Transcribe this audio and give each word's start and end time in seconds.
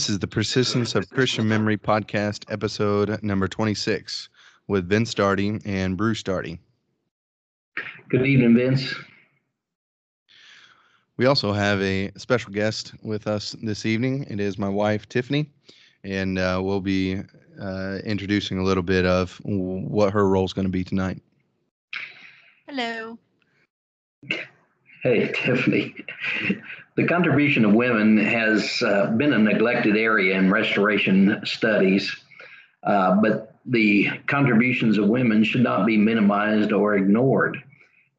This 0.00 0.08
is 0.08 0.18
the 0.18 0.26
Persistence 0.26 0.94
of 0.94 1.10
Christian 1.10 1.46
Memory 1.46 1.76
podcast, 1.76 2.50
episode 2.50 3.22
number 3.22 3.46
26, 3.46 4.30
with 4.66 4.88
Vince 4.88 5.12
Darty 5.12 5.60
and 5.66 5.94
Bruce 5.94 6.22
Darty. 6.22 6.58
Good 8.08 8.26
evening, 8.26 8.56
Vince. 8.56 8.94
We 11.18 11.26
also 11.26 11.52
have 11.52 11.82
a 11.82 12.10
special 12.16 12.50
guest 12.50 12.94
with 13.02 13.26
us 13.26 13.54
this 13.62 13.84
evening. 13.84 14.24
It 14.30 14.40
is 14.40 14.56
my 14.56 14.70
wife, 14.70 15.06
Tiffany, 15.06 15.50
and 16.02 16.38
uh, 16.38 16.62
we'll 16.64 16.80
be 16.80 17.20
uh, 17.60 17.98
introducing 18.02 18.56
a 18.56 18.62
little 18.62 18.82
bit 18.82 19.04
of 19.04 19.38
what 19.44 20.14
her 20.14 20.26
role 20.26 20.46
is 20.46 20.54
going 20.54 20.64
to 20.66 20.72
be 20.72 20.82
tonight. 20.82 21.20
Hello. 22.66 23.18
Hey, 25.02 25.30
Tiffany. 25.34 25.94
The 27.00 27.06
contribution 27.06 27.64
of 27.64 27.72
women 27.72 28.18
has 28.18 28.82
uh, 28.82 29.06
been 29.16 29.32
a 29.32 29.38
neglected 29.38 29.96
area 29.96 30.36
in 30.36 30.50
restoration 30.50 31.40
studies, 31.44 32.14
uh, 32.82 33.14
but 33.22 33.54
the 33.64 34.10
contributions 34.26 34.98
of 34.98 35.08
women 35.08 35.42
should 35.42 35.62
not 35.62 35.86
be 35.86 35.96
minimized 35.96 36.72
or 36.72 36.96
ignored. 36.96 37.56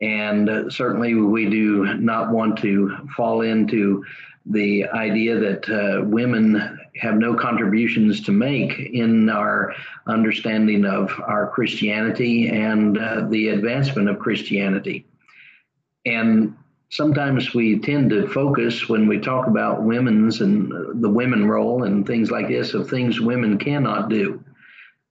And 0.01 0.49
uh, 0.49 0.69
certainly, 0.71 1.13
we 1.13 1.47
do 1.47 1.93
not 1.99 2.31
want 2.31 2.57
to 2.61 3.07
fall 3.15 3.41
into 3.41 4.03
the 4.47 4.87
idea 4.87 5.37
that 5.37 5.69
uh, 5.69 6.03
women 6.03 6.79
have 6.99 7.17
no 7.17 7.35
contributions 7.35 8.21
to 8.21 8.31
make 8.31 8.79
in 8.79 9.29
our 9.29 9.75
understanding 10.07 10.85
of 10.85 11.11
our 11.27 11.51
Christianity 11.51 12.49
and 12.49 12.97
uh, 12.97 13.27
the 13.29 13.49
advancement 13.49 14.09
of 14.09 14.17
Christianity. 14.17 15.05
And 16.03 16.57
sometimes 16.91 17.53
we 17.53 17.79
tend 17.79 18.09
to 18.09 18.27
focus 18.27 18.89
when 18.89 19.07
we 19.07 19.17
talk 19.17 19.47
about 19.47 19.83
women's 19.83 20.41
and 20.41 21.01
the 21.01 21.09
women 21.09 21.47
role 21.47 21.83
and 21.83 22.05
things 22.05 22.29
like 22.29 22.49
this 22.49 22.73
of 22.73 22.89
things 22.89 23.19
women 23.19 23.57
cannot 23.57 24.09
do. 24.09 24.43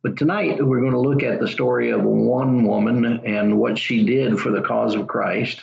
But 0.02 0.16
tonight 0.16 0.64
we're 0.64 0.80
going 0.80 0.92
to 0.92 1.00
look 1.00 1.22
at 1.22 1.40
the 1.40 1.48
story 1.48 1.90
of 1.90 2.02
one 2.02 2.64
woman 2.64 3.04
and 3.26 3.58
what 3.58 3.78
she 3.78 4.04
did 4.04 4.38
for 4.38 4.50
the 4.50 4.62
cause 4.62 4.94
of 4.94 5.08
Christ. 5.08 5.62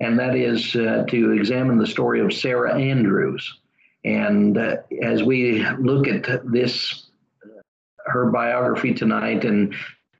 And 0.00 0.18
that 0.18 0.36
is 0.36 0.74
uh, 0.76 1.04
to 1.08 1.32
examine 1.32 1.78
the 1.78 1.86
story 1.86 2.20
of 2.20 2.32
Sarah 2.32 2.78
Andrews. 2.78 3.58
And 4.04 4.56
uh, 4.56 4.76
as 5.02 5.24
we 5.24 5.64
look 5.78 6.06
at 6.06 6.24
this, 6.50 7.08
uh, 7.44 7.60
her 8.06 8.30
biography 8.30 8.94
tonight 8.94 9.44
and 9.44 9.74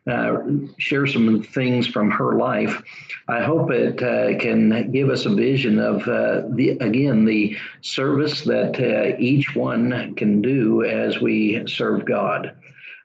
uh, 0.09 0.43
share 0.79 1.07
some 1.07 1.43
things 1.43 1.87
from 1.87 2.11
her 2.11 2.37
life. 2.37 2.83
I 3.29 3.43
hope 3.43 3.71
it 3.71 4.03
uh, 4.03 4.39
can 4.39 4.91
give 4.91 5.11
us 5.11 5.27
a 5.27 5.35
vision 5.35 5.79
of 5.79 6.03
uh, 6.09 6.43
the 6.51 6.71
again 6.81 7.25
the 7.25 7.57
service 7.81 8.43
that 8.43 8.81
uh, 8.81 9.17
each 9.19 9.55
one 9.55 10.15
can 10.15 10.41
do 10.41 10.85
as 10.85 11.21
we 11.21 11.67
serve 11.67 12.05
God. 12.05 12.57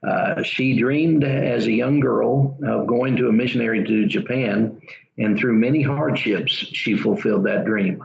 Uh, 0.07 0.43
she 0.43 0.77
dreamed 0.77 1.23
as 1.23 1.65
a 1.65 1.71
young 1.71 1.99
girl 1.99 2.57
of 2.65 2.87
going 2.87 3.15
to 3.15 3.29
a 3.29 3.31
missionary 3.31 3.85
to 3.85 4.05
Japan, 4.05 4.81
and 5.17 5.37
through 5.37 5.53
many 5.53 5.81
hardships, 5.81 6.51
she 6.51 6.97
fulfilled 6.97 7.45
that 7.45 7.65
dream. 7.65 8.03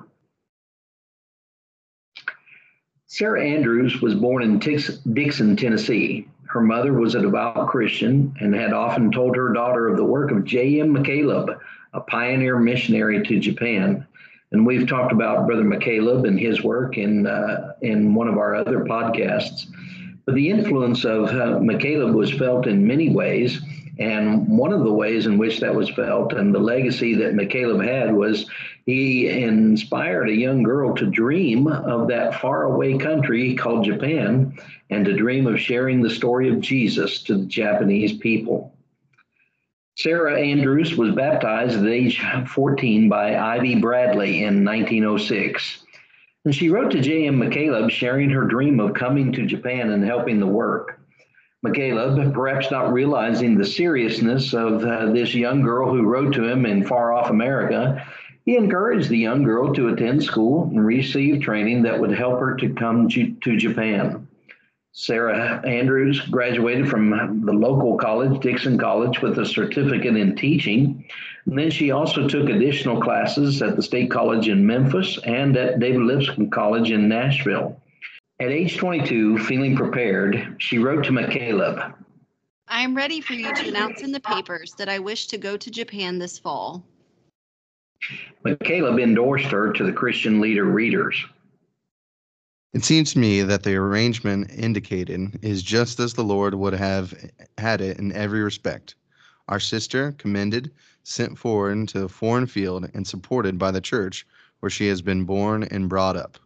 Sarah 3.07 3.43
Andrews 3.43 4.01
was 4.03 4.15
born 4.15 4.43
in 4.43 4.59
Dickson, 4.59 5.57
Tennessee. 5.57 6.29
Her 6.49 6.63
mother 6.63 6.95
was 6.95 7.15
a 7.15 7.21
devout 7.21 7.69
Christian 7.69 8.35
and 8.41 8.55
had 8.55 8.73
often 8.73 9.13
told 9.13 9.37
her 9.37 9.53
daughter 9.53 9.87
of 9.87 9.97
the 9.97 10.05
work 10.05 10.31
of 10.31 10.45
J.M. 10.45 10.95
McCaleb, 10.95 11.59
a 11.93 12.01
pioneer 12.01 12.59
missionary 12.59 13.23
to 13.23 13.39
Japan. 13.39 14.07
And 14.51 14.67
we've 14.67 14.89
talked 14.89 15.13
about 15.13 15.47
Brother 15.47 15.63
McCaleb 15.63 16.27
and 16.27 16.41
his 16.41 16.63
work 16.63 16.97
in, 16.97 17.27
uh, 17.27 17.75
in 17.83 18.15
one 18.15 18.29
of 18.29 18.39
our 18.39 18.55
other 18.55 18.81
podcasts. 18.81 19.67
But 20.25 20.35
the 20.35 20.49
influence 20.49 21.05
of 21.05 21.27
uh, 21.27 21.59
McCaleb 21.59 22.15
was 22.15 22.33
felt 22.33 22.67
in 22.67 22.87
many 22.87 23.11
ways. 23.11 23.61
And 23.99 24.49
one 24.49 24.73
of 24.73 24.85
the 24.85 24.93
ways 24.93 25.27
in 25.27 25.37
which 25.37 25.61
that 25.61 25.75
was 25.75 25.91
felt 25.91 26.33
and 26.33 26.55
the 26.55 26.61
legacy 26.61 27.15
that 27.17 27.35
McCaleb 27.35 27.87
had 27.87 28.15
was 28.15 28.49
he 28.89 29.29
inspired 29.29 30.31
a 30.31 30.35
young 30.35 30.63
girl 30.63 30.95
to 30.95 31.05
dream 31.05 31.67
of 31.67 32.09
that 32.09 32.41
faraway 32.41 32.97
country 32.97 33.55
called 33.55 33.85
Japan 33.85 34.59
and 34.89 35.05
to 35.05 35.13
dream 35.13 35.47
of 35.47 35.61
sharing 35.61 36.01
the 36.01 36.09
story 36.09 36.49
of 36.49 36.63
Jesus 36.63 37.23
to 37.25 37.37
the 37.37 37.45
Japanese 37.45 38.15
people. 38.15 38.75
Sarah 39.99 40.41
Andrews 40.41 40.97
was 40.97 41.15
baptized 41.15 41.79
at 41.79 41.87
age 41.87 42.25
14 42.47 43.11
by 43.11 43.37
I.B. 43.37 43.79
Bradley 43.79 44.45
in 44.45 44.65
1906. 44.65 45.85
And 46.47 46.55
she 46.55 46.71
wrote 46.71 46.91
to 46.93 47.03
J.M. 47.03 47.39
McCaleb 47.39 47.91
sharing 47.91 48.31
her 48.31 48.47
dream 48.47 48.81
of 48.81 48.95
coming 48.95 49.33
to 49.33 49.45
Japan 49.45 49.91
and 49.91 50.03
helping 50.03 50.41
the 50.41 50.47
work. 50.47 50.99
McCaleb, 51.63 52.33
perhaps 52.33 52.71
not 52.71 52.95
realizing 52.95 53.59
the 53.59 53.67
seriousness 53.67 54.55
of 54.55 54.83
uh, 54.83 55.13
this 55.13 55.35
young 55.35 55.61
girl 55.61 55.91
who 55.91 56.07
wrote 56.07 56.33
to 56.33 56.45
him 56.45 56.65
in 56.65 56.87
far 56.87 57.13
off 57.13 57.29
America, 57.29 58.03
he 58.49 58.57
encouraged 58.57 59.11
the 59.11 59.19
young 59.19 59.43
girl 59.43 59.75
to 59.75 59.89
attend 59.89 60.23
school 60.23 60.63
and 60.63 60.87
receive 60.87 61.43
training 61.43 61.83
that 61.83 62.01
would 62.01 62.11
help 62.11 62.41
her 62.41 62.57
to 62.57 62.73
come 62.73 63.07
to, 63.07 63.59
Japan. 63.59 64.27
Sarah 64.93 65.61
Andrews 65.67 66.23
graduated 66.23 66.89
from 66.89 67.43
the 67.45 67.53
local 67.53 67.99
college, 67.99 68.41
Dickson 68.41 68.79
College, 68.79 69.21
with 69.21 69.39
a 69.39 69.45
certificate 69.45 70.17
in 70.17 70.35
teaching. 70.35 71.05
And 71.45 71.59
then 71.59 71.71
she 71.71 71.91
also 71.91 72.27
took 72.27 72.49
additional 72.49 73.03
classes 73.03 73.61
at 73.61 73.77
the 73.77 73.83
State 73.83 74.11
College 74.11 74.49
in 74.49 74.67
Memphis 74.67 75.19
and 75.25 75.55
at 75.55 75.79
David 75.79 76.01
Lipscomb 76.01 76.49
College 76.49 76.91
in 76.91 77.07
Nashville. 77.07 77.79
At 78.41 78.49
age 78.49 78.79
22, 78.79 79.41
feeling 79.41 79.77
prepared, 79.77 80.57
she 80.57 80.79
wrote 80.79 81.05
to 81.05 81.11
McCaleb 81.11 81.93
I 82.67 82.81
am 82.81 82.97
ready 82.97 83.21
for 83.21 83.35
you 83.35 83.55
to 83.55 83.69
announce 83.69 84.01
in 84.01 84.11
the 84.11 84.21
papers 84.21 84.73
that 84.79 84.89
I 84.89 85.01
wish 85.01 85.27
to 85.27 85.37
go 85.37 85.59
to 85.59 85.71
Japan 85.71 86.19
this 86.19 86.39
fall. 86.39 86.83
McCaleb 88.45 89.03
endorsed 89.03 89.47
her 89.47 89.73
to 89.73 89.85
the 89.85 89.93
Christian 89.93 90.41
Leader 90.41 90.65
readers. 90.65 91.25
It 92.75 92.85
seems 92.85 93.13
to 93.13 93.19
me 93.19 93.43
that 93.43 93.63
the 93.63 93.77
arrangement 93.77 94.51
indicated 94.51 95.39
is 95.43 95.63
just 95.63 95.99
as 96.01 96.15
the 96.15 96.25
Lord 96.25 96.55
would 96.55 96.75
have 96.75 97.15
had 97.57 97.81
it 97.81 97.99
in 97.99 98.13
every 98.13 98.43
respect. 98.43 98.95
Our 99.49 99.61
sister, 99.61 100.13
commended, 100.19 100.71
sent 101.03 101.39
forward 101.39 101.73
into 101.73 102.05
a 102.05 102.09
foreign 102.09 102.47
field 102.47 102.91
and 102.93 103.07
supported 103.07 103.59
by 103.59 103.71
the 103.71 103.81
church 103.81 104.27
where 104.61 104.71
she 104.71 104.89
has 104.89 105.01
been 105.01 105.25
born 105.25 105.63
and 105.65 105.89
brought 105.89 106.17
up. 106.17 106.39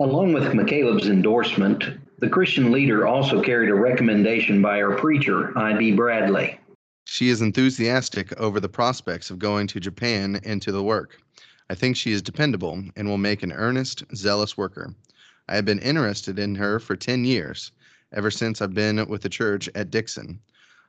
Along 0.00 0.32
with 0.32 0.44
McCaleb's 0.44 1.08
endorsement, 1.08 1.84
the 2.20 2.28
Christian 2.28 2.72
leader 2.72 3.06
also 3.06 3.42
carried 3.42 3.68
a 3.70 3.74
recommendation 3.74 4.62
by 4.62 4.80
our 4.80 4.96
preacher, 4.96 5.56
I.B. 5.58 5.92
Bradley. 5.92 6.59
She 7.04 7.28
is 7.28 7.42
enthusiastic 7.42 8.32
over 8.38 8.60
the 8.60 8.68
prospects 8.68 9.30
of 9.30 9.38
going 9.38 9.66
to 9.68 9.80
Japan 9.80 10.40
and 10.44 10.62
to 10.62 10.72
the 10.72 10.82
work. 10.82 11.18
I 11.68 11.74
think 11.74 11.96
she 11.96 12.12
is 12.12 12.22
dependable 12.22 12.82
and 12.96 13.08
will 13.08 13.18
make 13.18 13.42
an 13.42 13.52
earnest, 13.52 14.04
zealous 14.14 14.56
worker. 14.56 14.94
I 15.48 15.56
have 15.56 15.64
been 15.64 15.78
interested 15.78 16.38
in 16.38 16.54
her 16.56 16.78
for 16.78 16.96
10 16.96 17.24
years, 17.24 17.72
ever 18.12 18.30
since 18.30 18.60
I've 18.60 18.74
been 18.74 19.08
with 19.08 19.22
the 19.22 19.28
church 19.28 19.68
at 19.74 19.90
Dickson. 19.90 20.40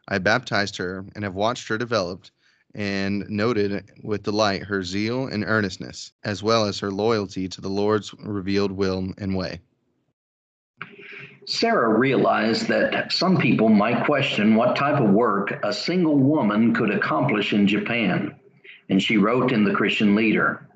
I 0.08 0.18
baptized 0.18 0.78
her 0.78 1.06
and 1.16 1.24
have 1.24 1.36
watched 1.36 1.68
her 1.68 1.78
develop 1.78 2.26
and 2.74 3.30
noted 3.30 3.92
with 4.04 4.24
delight 4.24 4.64
her 4.64 4.84
zeal 4.84 5.28
and 5.28 5.44
earnestness, 5.44 6.12
as 6.24 6.42
well 6.42 6.66
as 6.66 6.80
her 6.80 6.92
loyalty 6.92 7.48
to 7.50 7.62
the 7.62 7.70
Lord's 7.70 8.14
revealed 8.16 8.72
will 8.72 9.14
and 9.18 9.36
way. 9.36 9.62
Sarah 11.46 11.98
realized 11.98 12.68
that 12.68 13.12
some 13.12 13.38
people 13.38 13.70
might 13.70 14.06
question 14.06 14.56
what 14.56 14.76
type 14.76 15.02
of 15.02 15.10
work 15.10 15.60
a 15.64 15.74
single 15.74 16.18
woman 16.18 16.74
could 16.74 16.92
accomplish 16.92 17.54
in 17.54 17.68
Japan, 17.68 18.36
and 18.90 19.02
she 19.02 19.18
wrote 19.18 19.52
in 19.52 19.64
the 19.64 19.74
Christian 19.74 20.16
Leader 20.16 20.68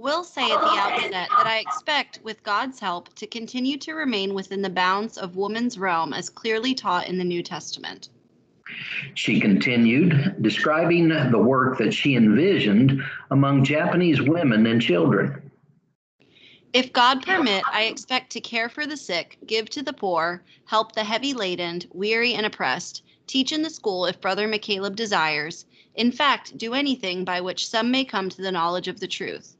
will 0.00 0.24
say 0.24 0.42
at 0.42 0.60
the 0.60 0.78
outset 0.78 1.10
that 1.10 1.28
I 1.30 1.58
expect, 1.58 2.20
with 2.22 2.42
God's 2.42 2.80
help, 2.80 3.14
to 3.16 3.26
continue 3.26 3.76
to 3.78 3.92
remain 3.92 4.32
within 4.32 4.62
the 4.62 4.70
bounds 4.70 5.18
of 5.18 5.36
woman's 5.36 5.76
realm 5.78 6.14
as 6.14 6.30
clearly 6.30 6.74
taught 6.74 7.06
in 7.06 7.18
the 7.18 7.24
New 7.24 7.42
Testament. 7.42 8.08
She 9.14 9.40
continued, 9.40 10.36
describing 10.40 11.08
the 11.08 11.38
work 11.38 11.76
that 11.78 11.92
she 11.92 12.16
envisioned 12.16 13.02
among 13.30 13.64
Japanese 13.64 14.22
women 14.22 14.66
and 14.66 14.80
children. 14.80 15.49
If 16.72 16.92
God 16.92 17.26
permit, 17.26 17.64
I 17.66 17.82
expect 17.82 18.30
to 18.30 18.40
care 18.40 18.68
for 18.68 18.86
the 18.86 18.96
sick, 18.96 19.38
give 19.44 19.68
to 19.70 19.82
the 19.82 19.92
poor, 19.92 20.44
help 20.66 20.92
the 20.92 21.02
heavy 21.02 21.34
laden, 21.34 21.82
weary, 21.92 22.34
and 22.34 22.46
oppressed, 22.46 23.02
teach 23.26 23.50
in 23.50 23.62
the 23.62 23.70
school 23.70 24.06
if 24.06 24.20
Brother 24.20 24.46
McCaleb 24.46 24.94
desires, 24.94 25.66
in 25.96 26.12
fact, 26.12 26.56
do 26.56 26.74
anything 26.74 27.24
by 27.24 27.40
which 27.40 27.66
some 27.66 27.90
may 27.90 28.04
come 28.04 28.28
to 28.28 28.40
the 28.40 28.52
knowledge 28.52 28.86
of 28.86 29.00
the 29.00 29.08
truth. 29.08 29.56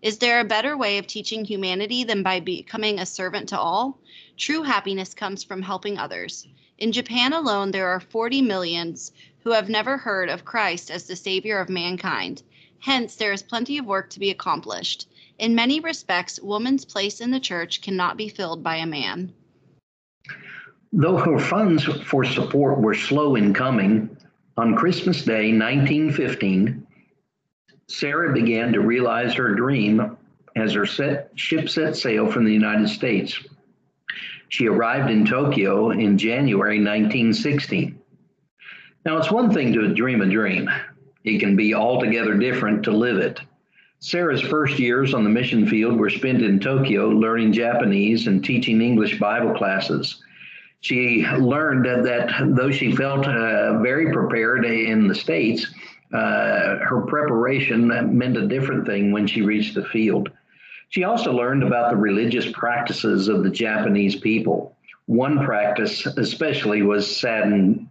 Is 0.00 0.16
there 0.16 0.40
a 0.40 0.44
better 0.44 0.74
way 0.74 0.96
of 0.96 1.06
teaching 1.06 1.44
humanity 1.44 2.02
than 2.02 2.22
by 2.22 2.40
becoming 2.40 2.98
a 2.98 3.04
servant 3.04 3.50
to 3.50 3.58
all? 3.58 3.98
True 4.38 4.62
happiness 4.62 5.12
comes 5.12 5.44
from 5.44 5.60
helping 5.60 5.98
others. 5.98 6.48
In 6.78 6.92
Japan 6.92 7.34
alone, 7.34 7.72
there 7.72 7.88
are 7.88 8.00
40 8.00 8.40
millions 8.40 9.12
who 9.42 9.50
have 9.50 9.68
never 9.68 9.98
heard 9.98 10.30
of 10.30 10.46
Christ 10.46 10.90
as 10.90 11.06
the 11.06 11.14
Savior 11.14 11.58
of 11.58 11.68
mankind. 11.68 12.42
Hence, 12.80 13.16
there 13.16 13.32
is 13.32 13.42
plenty 13.42 13.76
of 13.76 13.84
work 13.84 14.08
to 14.10 14.18
be 14.18 14.30
accomplished. 14.30 15.08
In 15.38 15.54
many 15.54 15.80
respects, 15.80 16.40
woman's 16.40 16.84
place 16.84 17.20
in 17.20 17.30
the 17.30 17.40
church 17.40 17.82
cannot 17.82 18.16
be 18.16 18.28
filled 18.28 18.62
by 18.62 18.76
a 18.76 18.86
man. 18.86 19.32
Though 20.92 21.16
her 21.16 21.38
funds 21.38 21.84
for 21.84 22.24
support 22.24 22.80
were 22.80 22.94
slow 22.94 23.34
in 23.34 23.52
coming, 23.52 24.16
on 24.56 24.76
Christmas 24.76 25.24
Day 25.24 25.52
1915, 25.52 26.86
Sarah 27.88 28.32
began 28.32 28.72
to 28.72 28.80
realize 28.80 29.34
her 29.34 29.54
dream 29.54 30.16
as 30.54 30.72
her 30.72 30.86
set, 30.86 31.32
ship 31.34 31.68
set 31.68 31.96
sail 31.96 32.30
from 32.30 32.44
the 32.44 32.52
United 32.52 32.88
States. 32.88 33.38
She 34.48 34.68
arrived 34.68 35.10
in 35.10 35.26
Tokyo 35.26 35.90
in 35.90 36.16
January 36.16 36.78
1916. 36.78 37.98
Now, 39.04 39.18
it's 39.18 39.32
one 39.32 39.52
thing 39.52 39.72
to 39.72 39.92
dream 39.92 40.22
a 40.22 40.26
dream, 40.26 40.70
it 41.24 41.40
can 41.40 41.56
be 41.56 41.74
altogether 41.74 42.38
different 42.38 42.84
to 42.84 42.92
live 42.92 43.16
it. 43.16 43.40
Sarah's 44.04 44.42
first 44.42 44.78
years 44.78 45.14
on 45.14 45.24
the 45.24 45.30
mission 45.30 45.66
field 45.66 45.96
were 45.96 46.10
spent 46.10 46.42
in 46.42 46.60
Tokyo 46.60 47.08
learning 47.08 47.54
Japanese 47.54 48.26
and 48.26 48.44
teaching 48.44 48.82
English 48.82 49.18
Bible 49.18 49.54
classes. 49.54 50.22
She 50.82 51.24
learned 51.38 51.86
that, 51.86 52.04
that 52.04 52.54
though 52.54 52.70
she 52.70 52.94
felt 52.94 53.26
uh, 53.26 53.78
very 53.78 54.12
prepared 54.12 54.66
in 54.66 55.08
the 55.08 55.14
States, 55.14 55.66
uh, 56.12 56.76
her 56.80 57.06
preparation 57.08 57.88
meant 58.18 58.36
a 58.36 58.46
different 58.46 58.84
thing 58.84 59.10
when 59.10 59.26
she 59.26 59.40
reached 59.40 59.74
the 59.74 59.86
field. 59.86 60.28
She 60.90 61.04
also 61.04 61.32
learned 61.32 61.62
about 61.62 61.90
the 61.90 61.96
religious 61.96 62.52
practices 62.52 63.28
of 63.28 63.42
the 63.42 63.48
Japanese 63.48 64.16
people. 64.16 64.76
One 65.06 65.46
practice, 65.46 66.04
especially, 66.04 66.82
was 66.82 67.16
saddened. 67.16 67.88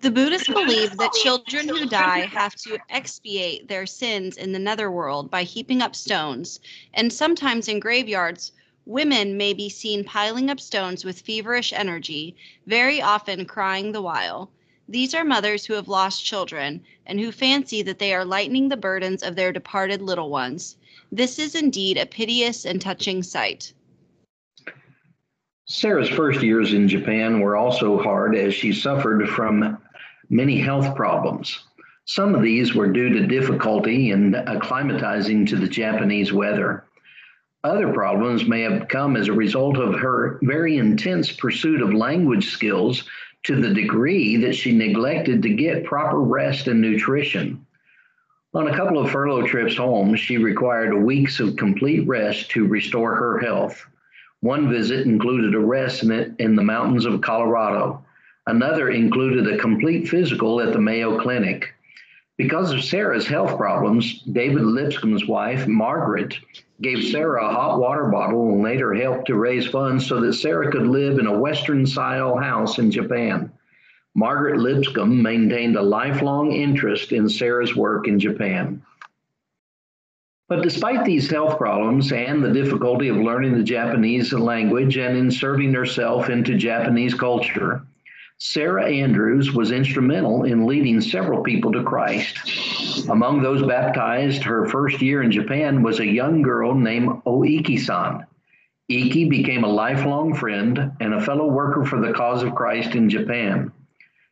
The 0.00 0.10
Buddhists 0.10 0.46
believe 0.46 0.98
that 0.98 1.12
children 1.14 1.68
who 1.68 1.86
die 1.86 2.26
have 2.26 2.54
to 2.56 2.78
expiate 2.90 3.66
their 3.66 3.86
sins 3.86 4.36
in 4.36 4.52
the 4.52 4.58
netherworld 4.58 5.30
by 5.30 5.42
heaping 5.42 5.82
up 5.82 5.96
stones, 5.96 6.60
and 6.94 7.12
sometimes 7.12 7.66
in 7.66 7.80
graveyards, 7.80 8.52
women 8.84 9.36
may 9.36 9.52
be 9.52 9.68
seen 9.68 10.04
piling 10.04 10.48
up 10.48 10.60
stones 10.60 11.04
with 11.04 11.22
feverish 11.22 11.72
energy, 11.72 12.36
very 12.66 13.00
often 13.02 13.46
crying 13.46 13.90
the 13.90 14.02
while. 14.02 14.50
These 14.88 15.14
are 15.14 15.24
mothers 15.24 15.64
who 15.64 15.74
have 15.74 15.88
lost 15.88 16.24
children 16.24 16.84
and 17.06 17.18
who 17.18 17.32
fancy 17.32 17.82
that 17.82 17.98
they 17.98 18.14
are 18.14 18.24
lightening 18.24 18.68
the 18.68 18.76
burdens 18.76 19.22
of 19.22 19.34
their 19.34 19.50
departed 19.50 20.02
little 20.02 20.30
ones. 20.30 20.76
This 21.10 21.38
is 21.38 21.54
indeed 21.54 21.96
a 21.96 22.06
piteous 22.06 22.64
and 22.64 22.80
touching 22.80 23.22
sight. 23.22 23.72
Sarah's 25.64 26.08
first 26.08 26.42
years 26.42 26.72
in 26.74 26.86
Japan 26.86 27.40
were 27.40 27.56
also 27.56 28.00
hard 28.00 28.36
as 28.36 28.54
she 28.54 28.72
suffered 28.72 29.28
from 29.28 29.78
many 30.28 30.58
health 30.58 30.94
problems. 30.94 31.64
Some 32.04 32.34
of 32.34 32.42
these 32.42 32.74
were 32.74 32.86
due 32.86 33.08
to 33.10 33.26
difficulty 33.26 34.10
in 34.10 34.32
acclimatizing 34.32 35.48
to 35.48 35.56
the 35.56 35.68
Japanese 35.68 36.32
weather. 36.32 36.84
Other 37.64 37.92
problems 37.92 38.46
may 38.46 38.62
have 38.62 38.86
come 38.86 39.16
as 39.16 39.26
a 39.26 39.32
result 39.32 39.76
of 39.76 39.98
her 39.98 40.38
very 40.42 40.76
intense 40.76 41.32
pursuit 41.32 41.82
of 41.82 41.92
language 41.92 42.50
skills 42.50 43.08
to 43.42 43.60
the 43.60 43.74
degree 43.74 44.36
that 44.36 44.54
she 44.54 44.72
neglected 44.72 45.42
to 45.42 45.48
get 45.50 45.84
proper 45.84 46.20
rest 46.20 46.68
and 46.68 46.80
nutrition. 46.80 47.66
On 48.54 48.68
a 48.68 48.76
couple 48.76 48.98
of 48.98 49.10
furlough 49.10 49.46
trips 49.46 49.76
home, 49.76 50.14
she 50.14 50.38
required 50.38 50.94
weeks 50.94 51.40
of 51.40 51.56
complete 51.56 52.06
rest 52.06 52.50
to 52.52 52.66
restore 52.66 53.14
her 53.16 53.40
health. 53.40 53.84
One 54.40 54.70
visit 54.70 55.06
included 55.06 55.54
a 55.54 55.58
rest 55.58 56.04
in, 56.04 56.56
the 56.56 56.62
mountains 56.62 57.04
of 57.04 57.20
Colorado. 57.20 58.04
Another 58.48 58.90
included 58.90 59.48
a 59.48 59.58
complete 59.58 60.08
physical 60.08 60.60
at 60.60 60.72
the 60.72 60.80
Mayo 60.80 61.18
Clinic. 61.18 61.74
Because 62.38 62.70
of 62.70 62.84
Sarah's 62.84 63.26
health 63.26 63.56
problems, 63.56 64.22
David 64.22 64.62
Lipscomb's 64.62 65.26
wife, 65.26 65.66
Margaret, 65.66 66.38
gave 66.80 67.02
Sarah 67.04 67.44
a 67.44 67.52
hot 67.52 67.80
water 67.80 68.06
bottle 68.06 68.52
and 68.52 68.62
later 68.62 68.94
helped 68.94 69.26
to 69.28 69.34
raise 69.34 69.66
funds 69.66 70.06
so 70.06 70.20
that 70.20 70.34
Sarah 70.34 70.70
could 70.70 70.86
live 70.86 71.18
in 71.18 71.26
a 71.26 71.38
Western 71.38 71.86
style 71.86 72.36
house 72.36 72.78
in 72.78 72.90
Japan. 72.90 73.50
Margaret 74.14 74.58
Lipscomb 74.58 75.22
maintained 75.22 75.76
a 75.76 75.82
lifelong 75.82 76.52
interest 76.52 77.12
in 77.12 77.28
Sarah's 77.28 77.74
work 77.74 78.06
in 78.06 78.20
Japan. 78.20 78.82
But 80.48 80.62
despite 80.62 81.04
these 81.04 81.28
health 81.28 81.58
problems 81.58 82.12
and 82.12 82.44
the 82.44 82.52
difficulty 82.52 83.08
of 83.08 83.16
learning 83.16 83.56
the 83.56 83.64
Japanese 83.64 84.32
language 84.32 84.96
and 84.96 85.16
inserting 85.16 85.74
herself 85.74 86.30
into 86.30 86.56
Japanese 86.56 87.14
culture, 87.14 87.84
Sarah 88.38 88.86
Andrews 88.86 89.54
was 89.54 89.72
instrumental 89.72 90.44
in 90.44 90.66
leading 90.66 91.00
several 91.00 91.42
people 91.42 91.72
to 91.72 91.82
Christ. 91.82 92.38
Among 93.08 93.40
those 93.40 93.62
baptized 93.62 94.42
her 94.42 94.68
first 94.68 95.00
year 95.00 95.22
in 95.22 95.30
Japan 95.30 95.82
was 95.82 96.00
a 96.00 96.06
young 96.06 96.42
girl 96.42 96.74
named 96.74 97.22
Oiki 97.24 97.78
san. 97.78 98.26
Iki 98.88 99.30
became 99.30 99.64
a 99.64 99.68
lifelong 99.68 100.34
friend 100.34 100.92
and 101.00 101.14
a 101.14 101.20
fellow 101.20 101.46
worker 101.46 101.86
for 101.86 101.98
the 101.98 102.12
cause 102.12 102.42
of 102.42 102.54
Christ 102.54 102.94
in 102.94 103.08
Japan. 103.08 103.72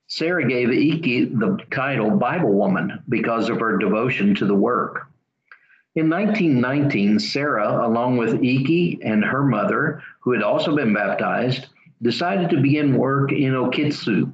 Sarah 0.07 0.47
gave 0.47 0.71
Iki 0.71 1.25
the 1.37 1.59
title 1.71 2.11
Bible 2.11 2.53
Woman 2.53 3.03
because 3.09 3.49
of 3.49 3.59
her 3.61 3.79
devotion 3.79 4.35
to 4.35 4.45
the 4.45 4.55
work. 4.55 5.07
In 5.95 6.11
1919, 6.11 7.19
Sarah, 7.21 7.87
along 7.87 8.19
with 8.19 8.43
Iki 8.43 8.99
and 9.03 9.25
her 9.25 9.45
mother, 9.45 10.03
who 10.21 10.33
had 10.33 10.43
also 10.43 10.77
been 10.77 10.93
baptized, 10.93 11.69
decided 12.05 12.51
to 12.51 12.61
begin 12.61 12.99
work 12.99 13.33
in 13.33 13.55
Okitsu. 13.55 14.31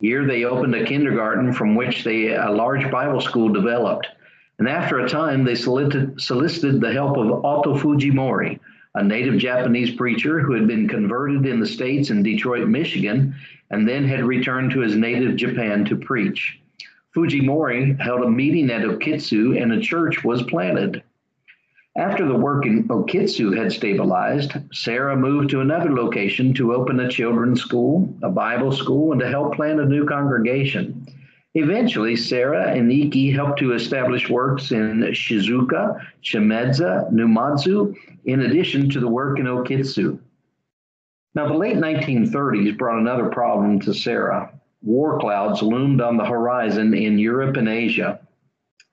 Here 0.00 0.26
they 0.26 0.44
opened 0.44 0.74
a 0.74 0.84
kindergarten 0.84 1.52
from 1.52 1.74
which 1.74 2.04
they, 2.04 2.34
a 2.34 2.50
large 2.50 2.90
Bible 2.90 3.22
school 3.22 3.48
developed. 3.48 4.06
And 4.58 4.68
after 4.68 5.00
a 5.00 5.08
time, 5.08 5.42
they 5.42 5.54
solicited, 5.54 6.20
solicited 6.20 6.80
the 6.80 6.92
help 6.92 7.16
of 7.16 7.44
Otto 7.44 7.78
Fujimori, 7.78 8.60
a 8.94 9.02
native 9.02 9.38
Japanese 9.38 9.96
preacher 9.96 10.40
who 10.40 10.52
had 10.52 10.68
been 10.68 10.88
converted 10.88 11.46
in 11.46 11.58
the 11.58 11.66
States 11.66 12.10
in 12.10 12.22
Detroit, 12.22 12.68
Michigan, 12.68 13.34
and 13.70 13.88
then 13.88 14.04
had 14.04 14.24
returned 14.24 14.70
to 14.72 14.80
his 14.80 14.94
native 14.94 15.36
Japan 15.36 15.86
to 15.86 15.96
preach. 15.96 16.60
Fujimori 17.14 17.98
held 17.98 18.22
a 18.22 18.30
meeting 18.30 18.70
at 18.70 18.82
Okitsu 18.82 19.60
and 19.60 19.72
a 19.72 19.80
church 19.80 20.22
was 20.22 20.42
planted. 20.42 21.02
After 21.96 22.26
the 22.26 22.36
work 22.36 22.66
in 22.66 22.86
Okitsu 22.90 23.52
had 23.52 23.72
stabilized, 23.72 24.52
Sarah 24.70 25.16
moved 25.16 25.48
to 25.50 25.62
another 25.62 25.94
location 25.94 26.52
to 26.54 26.74
open 26.74 27.00
a 27.00 27.08
children's 27.08 27.62
school, 27.62 28.14
a 28.22 28.28
Bible 28.28 28.70
school, 28.70 29.12
and 29.12 29.20
to 29.22 29.28
help 29.28 29.54
plan 29.54 29.80
a 29.80 29.86
new 29.86 30.04
congregation. 30.04 31.06
Eventually, 31.54 32.14
Sarah 32.14 32.70
and 32.70 32.92
Iki 32.92 33.30
helped 33.30 33.58
to 33.60 33.72
establish 33.72 34.28
works 34.28 34.72
in 34.72 35.00
Shizuoka, 35.12 35.98
Shimizu, 36.22 37.10
Numazu, 37.14 37.96
in 38.26 38.42
addition 38.42 38.90
to 38.90 39.00
the 39.00 39.08
work 39.08 39.38
in 39.38 39.46
Okitsu. 39.46 40.18
Now, 41.34 41.48
the 41.48 41.54
late 41.54 41.76
1930s 41.76 42.76
brought 42.76 42.98
another 42.98 43.30
problem 43.30 43.80
to 43.80 43.94
Sarah. 43.94 44.52
War 44.82 45.18
clouds 45.18 45.62
loomed 45.62 46.02
on 46.02 46.18
the 46.18 46.26
horizon 46.26 46.92
in 46.92 47.18
Europe 47.18 47.56
and 47.56 47.70
Asia 47.70 48.20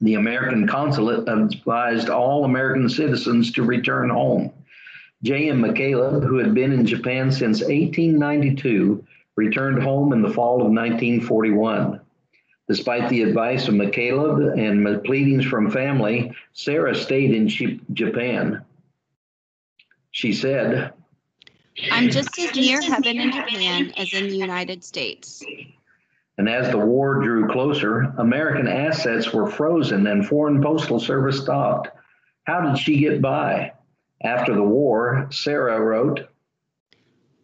the 0.04 0.16
American 0.16 0.68
consulate 0.68 1.28
advised 1.30 2.10
all 2.10 2.44
American 2.44 2.90
citizens 2.90 3.52
to 3.54 3.64
return 3.64 4.10
home. 4.10 4.52
J.M. 5.24 5.62
McCaleb, 5.62 6.24
who 6.24 6.38
had 6.38 6.54
been 6.54 6.74
in 6.74 6.86
Japan 6.86 7.32
since 7.32 7.62
1892, 7.62 9.06
returned 9.38 9.82
home 9.82 10.12
in 10.12 10.22
the 10.22 10.30
fall 10.30 10.56
of 10.56 10.72
1941. 10.72 12.02
Despite 12.68 13.10
the 13.10 13.22
advice 13.22 13.68
of 13.68 13.76
McCaleb 13.76 14.60
and 14.60 15.04
pleadings 15.04 15.46
from 15.46 15.72
family, 15.72 16.34
Sarah 16.52 16.96
stayed 16.96 17.34
in 17.34 17.48
Japan. 17.94 18.64
She 20.12 20.34
said, 20.34 20.94
I'm 21.92 22.10
just 22.10 22.38
as 22.38 22.56
near 22.56 22.82
heaven 22.82 23.20
in 23.20 23.32
Japan 23.32 23.94
as 23.98 24.14
in 24.14 24.28
the 24.28 24.38
United 24.38 24.84
States. 24.84 25.44
And 26.38 26.50
as 26.50 26.72
the 26.72 26.80
war 26.80 27.22
drew 27.22 27.48
closer, 27.48 28.14
American 28.18 28.68
assets 28.68 29.32
were 29.32 29.50
frozen 29.50 30.08
and 30.08 30.26
foreign 30.26 30.62
postal 30.62 31.00
service 31.00 31.42
stopped. 31.42 31.90
How 32.46 32.62
did 32.62 32.78
she 32.78 32.98
get 32.98 33.22
by? 33.22 33.74
After 34.24 34.56
the 34.56 34.64
war, 34.64 35.28
Sarah 35.32 35.80
wrote, 35.80 36.28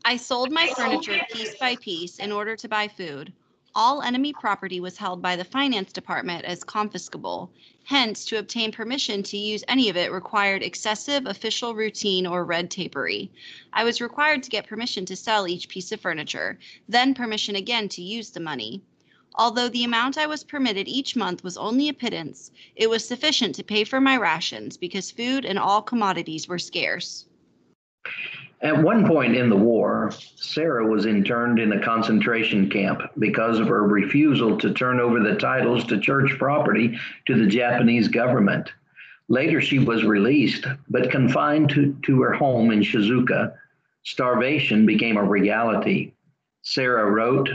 I 0.05 0.17
sold 0.17 0.51
my 0.51 0.67
furniture 0.75 1.19
piece 1.31 1.55
by 1.57 1.75
piece 1.75 2.17
in 2.19 2.31
order 2.31 2.55
to 2.55 2.67
buy 2.67 2.87
food. 2.87 3.31
All 3.75 4.01
enemy 4.01 4.33
property 4.33 4.79
was 4.79 4.97
held 4.97 5.21
by 5.21 5.35
the 5.35 5.43
finance 5.43 5.93
department 5.93 6.43
as 6.43 6.63
confiscable. 6.63 7.49
Hence, 7.83 8.25
to 8.25 8.39
obtain 8.39 8.71
permission 8.71 9.21
to 9.23 9.37
use 9.37 9.63
any 9.67 9.89
of 9.89 9.97
it 9.97 10.11
required 10.11 10.63
excessive 10.63 11.27
official 11.27 11.75
routine 11.75 12.25
or 12.25 12.43
red 12.45 12.71
tapery. 12.71 13.31
I 13.71 13.83
was 13.83 14.01
required 14.01 14.41
to 14.43 14.49
get 14.49 14.67
permission 14.67 15.05
to 15.05 15.15
sell 15.15 15.47
each 15.47 15.69
piece 15.69 15.91
of 15.91 16.01
furniture, 16.01 16.57
then 16.87 17.13
permission 17.13 17.55
again 17.55 17.89
to 17.89 18.01
use 18.01 18.31
the 18.31 18.39
money. 18.39 18.81
Although 19.35 19.69
the 19.69 19.83
amount 19.83 20.17
I 20.17 20.25
was 20.25 20.43
permitted 20.43 20.87
each 20.87 21.15
month 21.15 21.43
was 21.43 21.55
only 21.55 21.89
a 21.89 21.93
pittance, 21.93 22.51
it 22.75 22.89
was 22.89 23.07
sufficient 23.07 23.53
to 23.55 23.63
pay 23.63 23.83
for 23.83 24.01
my 24.01 24.17
rations 24.17 24.77
because 24.77 25.11
food 25.11 25.45
and 25.45 25.59
all 25.59 25.83
commodities 25.83 26.47
were 26.47 26.59
scarce. 26.59 27.25
At 28.61 28.83
one 28.83 29.07
point 29.07 29.37
in 29.37 29.49
the 29.49 29.55
war, 29.55 30.11
Sarah 30.35 30.85
was 30.85 31.05
interned 31.05 31.59
in 31.59 31.71
a 31.71 31.81
concentration 31.81 32.69
camp 32.69 33.01
because 33.17 33.57
of 33.57 33.67
her 33.67 33.83
refusal 33.83 34.57
to 34.57 34.73
turn 34.73 34.99
over 34.99 35.21
the 35.21 35.35
titles 35.35 35.85
to 35.85 35.99
church 35.99 36.37
property 36.37 36.99
to 37.27 37.35
the 37.35 37.47
Japanese 37.47 38.09
government. 38.09 38.69
Later, 39.29 39.61
she 39.61 39.79
was 39.79 40.03
released, 40.03 40.65
but 40.89 41.11
confined 41.11 41.69
to, 41.69 41.95
to 42.03 42.21
her 42.21 42.33
home 42.33 42.71
in 42.71 42.81
Shizuoka. 42.81 43.53
Starvation 44.03 44.85
became 44.85 45.15
a 45.15 45.23
reality. 45.23 46.13
Sarah 46.61 47.09
wrote, 47.09 47.49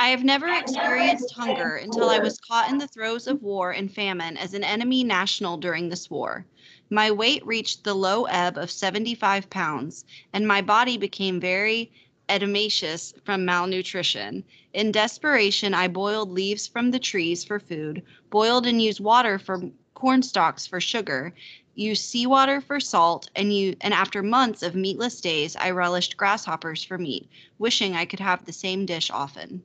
I 0.00 0.08
have 0.08 0.22
never 0.22 0.48
experienced 0.48 1.32
hunger 1.34 1.76
until 1.76 2.10
I 2.10 2.18
was 2.18 2.38
caught 2.38 2.70
in 2.70 2.78
the 2.78 2.86
throes 2.86 3.26
of 3.26 3.42
war 3.42 3.72
and 3.72 3.90
famine 3.90 4.36
as 4.36 4.54
an 4.54 4.62
enemy 4.62 5.02
national 5.02 5.56
during 5.56 5.88
this 5.88 6.10
war. 6.10 6.44
My 6.90 7.10
weight 7.10 7.46
reached 7.46 7.84
the 7.84 7.94
low 7.94 8.24
ebb 8.24 8.56
of 8.56 8.70
75 8.70 9.50
pounds, 9.50 10.04
and 10.32 10.48
my 10.48 10.62
body 10.62 10.96
became 10.96 11.38
very 11.38 11.90
edematous 12.28 13.12
from 13.24 13.44
malnutrition. 13.44 14.44
In 14.72 14.92
desperation, 14.92 15.74
I 15.74 15.88
boiled 15.88 16.30
leaves 16.30 16.66
from 16.66 16.90
the 16.90 16.98
trees 16.98 17.44
for 17.44 17.60
food, 17.60 18.02
boiled 18.30 18.66
and 18.66 18.80
used 18.80 19.00
water 19.00 19.38
for 19.38 19.70
corn 19.94 20.22
stalks 20.22 20.66
for 20.66 20.80
sugar, 20.80 21.34
used 21.74 22.04
seawater 22.04 22.60
for 22.60 22.80
salt, 22.80 23.30
and 23.36 23.54
you 23.54 23.76
and 23.80 23.92
after 23.92 24.22
months 24.22 24.62
of 24.62 24.74
meatless 24.74 25.20
days, 25.20 25.56
I 25.56 25.70
relished 25.70 26.16
grasshoppers 26.16 26.82
for 26.82 26.98
meat, 26.98 27.28
wishing 27.58 27.94
I 27.94 28.04
could 28.04 28.20
have 28.20 28.44
the 28.44 28.52
same 28.52 28.86
dish 28.86 29.10
often. 29.10 29.62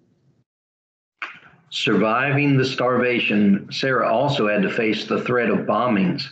Surviving 1.70 2.58
the 2.58 2.66
starvation, 2.66 3.68
Sarah 3.72 4.12
also 4.12 4.48
had 4.48 4.62
to 4.62 4.70
face 4.70 5.06
the 5.06 5.22
threat 5.22 5.50
of 5.50 5.66
bombings. 5.66 6.24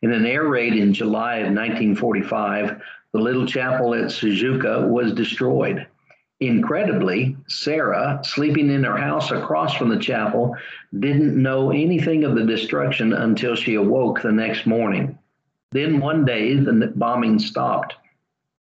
In 0.00 0.12
an 0.12 0.26
air 0.26 0.46
raid 0.46 0.74
in 0.74 0.92
July 0.92 1.38
of 1.38 1.54
1945, 1.54 2.80
the 3.12 3.18
little 3.18 3.46
chapel 3.46 3.94
at 3.94 4.10
Shizuoka 4.10 4.88
was 4.88 5.12
destroyed. 5.12 5.86
Incredibly, 6.40 7.36
Sarah, 7.48 8.20
sleeping 8.22 8.70
in 8.70 8.84
her 8.84 8.96
house 8.96 9.32
across 9.32 9.74
from 9.74 9.88
the 9.88 9.98
chapel, 9.98 10.56
didn't 10.96 11.40
know 11.42 11.72
anything 11.72 12.22
of 12.22 12.36
the 12.36 12.44
destruction 12.44 13.12
until 13.12 13.56
she 13.56 13.74
awoke 13.74 14.22
the 14.22 14.30
next 14.30 14.66
morning. 14.66 15.18
Then 15.72 15.98
one 15.98 16.24
day, 16.24 16.54
the 16.54 16.92
bombing 16.94 17.40
stopped. 17.40 17.96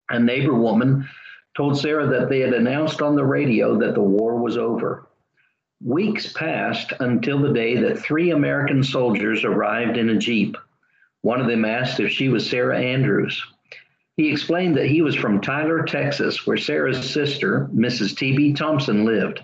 A 0.09 0.19
neighbor 0.19 0.55
woman 0.55 1.07
told 1.55 1.79
Sarah 1.79 2.07
that 2.07 2.31
they 2.31 2.41
had 2.41 2.55
announced 2.55 3.03
on 3.03 3.15
the 3.15 3.27
radio 3.27 3.79
that 3.79 3.93
the 3.95 4.01
war 4.01 4.39
was 4.39 4.57
over. 4.57 5.07
Weeks 5.85 6.33
passed 6.33 6.95
until 7.01 7.39
the 7.39 7.53
day 7.53 7.77
that 7.77 7.99
three 7.99 8.31
American 8.31 8.83
soldiers 8.83 9.45
arrived 9.45 9.99
in 9.99 10.09
a 10.09 10.17
Jeep. 10.17 10.57
One 11.27 11.41
of 11.41 11.49
them 11.49 11.65
asked 11.65 11.99
if 11.99 12.13
she 12.13 12.29
was 12.29 12.49
Sarah 12.49 12.79
Andrews. 12.79 13.45
He 14.17 14.31
explained 14.31 14.77
that 14.77 14.87
he 14.87 15.03
was 15.03 15.17
from 15.17 15.41
Tyler, 15.41 15.83
Texas, 15.83 16.47
where 16.47 16.57
Sarah's 16.57 17.05
sister, 17.05 17.69
Mrs. 17.75 18.17
T.B. 18.17 18.53
Thompson, 18.53 19.05
lived. 19.05 19.43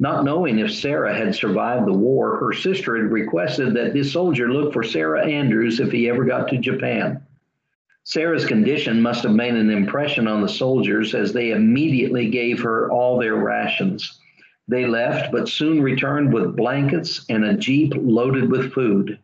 Not 0.00 0.24
knowing 0.24 0.58
if 0.58 0.72
Sarah 0.72 1.14
had 1.14 1.36
survived 1.36 1.86
the 1.86 1.92
war, 1.92 2.38
her 2.38 2.52
sister 2.52 2.96
had 2.96 3.12
requested 3.12 3.72
that 3.74 3.94
this 3.94 4.12
soldier 4.12 4.52
look 4.52 4.72
for 4.72 4.82
Sarah 4.82 5.24
Andrews 5.24 5.78
if 5.78 5.92
he 5.92 6.08
ever 6.08 6.24
got 6.24 6.48
to 6.48 6.58
Japan. 6.58 7.24
Sarah's 8.02 8.44
condition 8.44 9.00
must 9.00 9.22
have 9.22 9.30
made 9.32 9.54
an 9.54 9.70
impression 9.70 10.26
on 10.26 10.42
the 10.42 10.48
soldiers 10.48 11.14
as 11.14 11.32
they 11.32 11.52
immediately 11.52 12.30
gave 12.30 12.60
her 12.62 12.90
all 12.90 13.16
their 13.16 13.36
rations. 13.36 14.18
They 14.66 14.86
left, 14.86 15.30
but 15.30 15.48
soon 15.48 15.82
returned 15.82 16.32
with 16.34 16.56
blankets 16.56 17.24
and 17.28 17.44
a 17.44 17.56
jeep 17.56 17.92
loaded 17.94 18.50
with 18.50 18.72
food. 18.72 19.20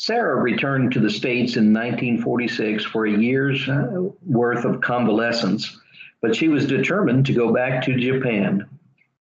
Sarah 0.00 0.40
returned 0.40 0.92
to 0.92 1.00
the 1.00 1.10
States 1.10 1.56
in 1.56 1.72
1946 1.72 2.84
for 2.84 3.06
a 3.06 3.18
year's 3.18 3.68
uh, 3.68 4.08
worth 4.24 4.64
of 4.64 4.80
convalescence, 4.80 5.76
but 6.22 6.36
she 6.36 6.46
was 6.46 6.66
determined 6.66 7.26
to 7.26 7.32
go 7.32 7.52
back 7.52 7.82
to 7.82 7.98
Japan, 7.98 8.64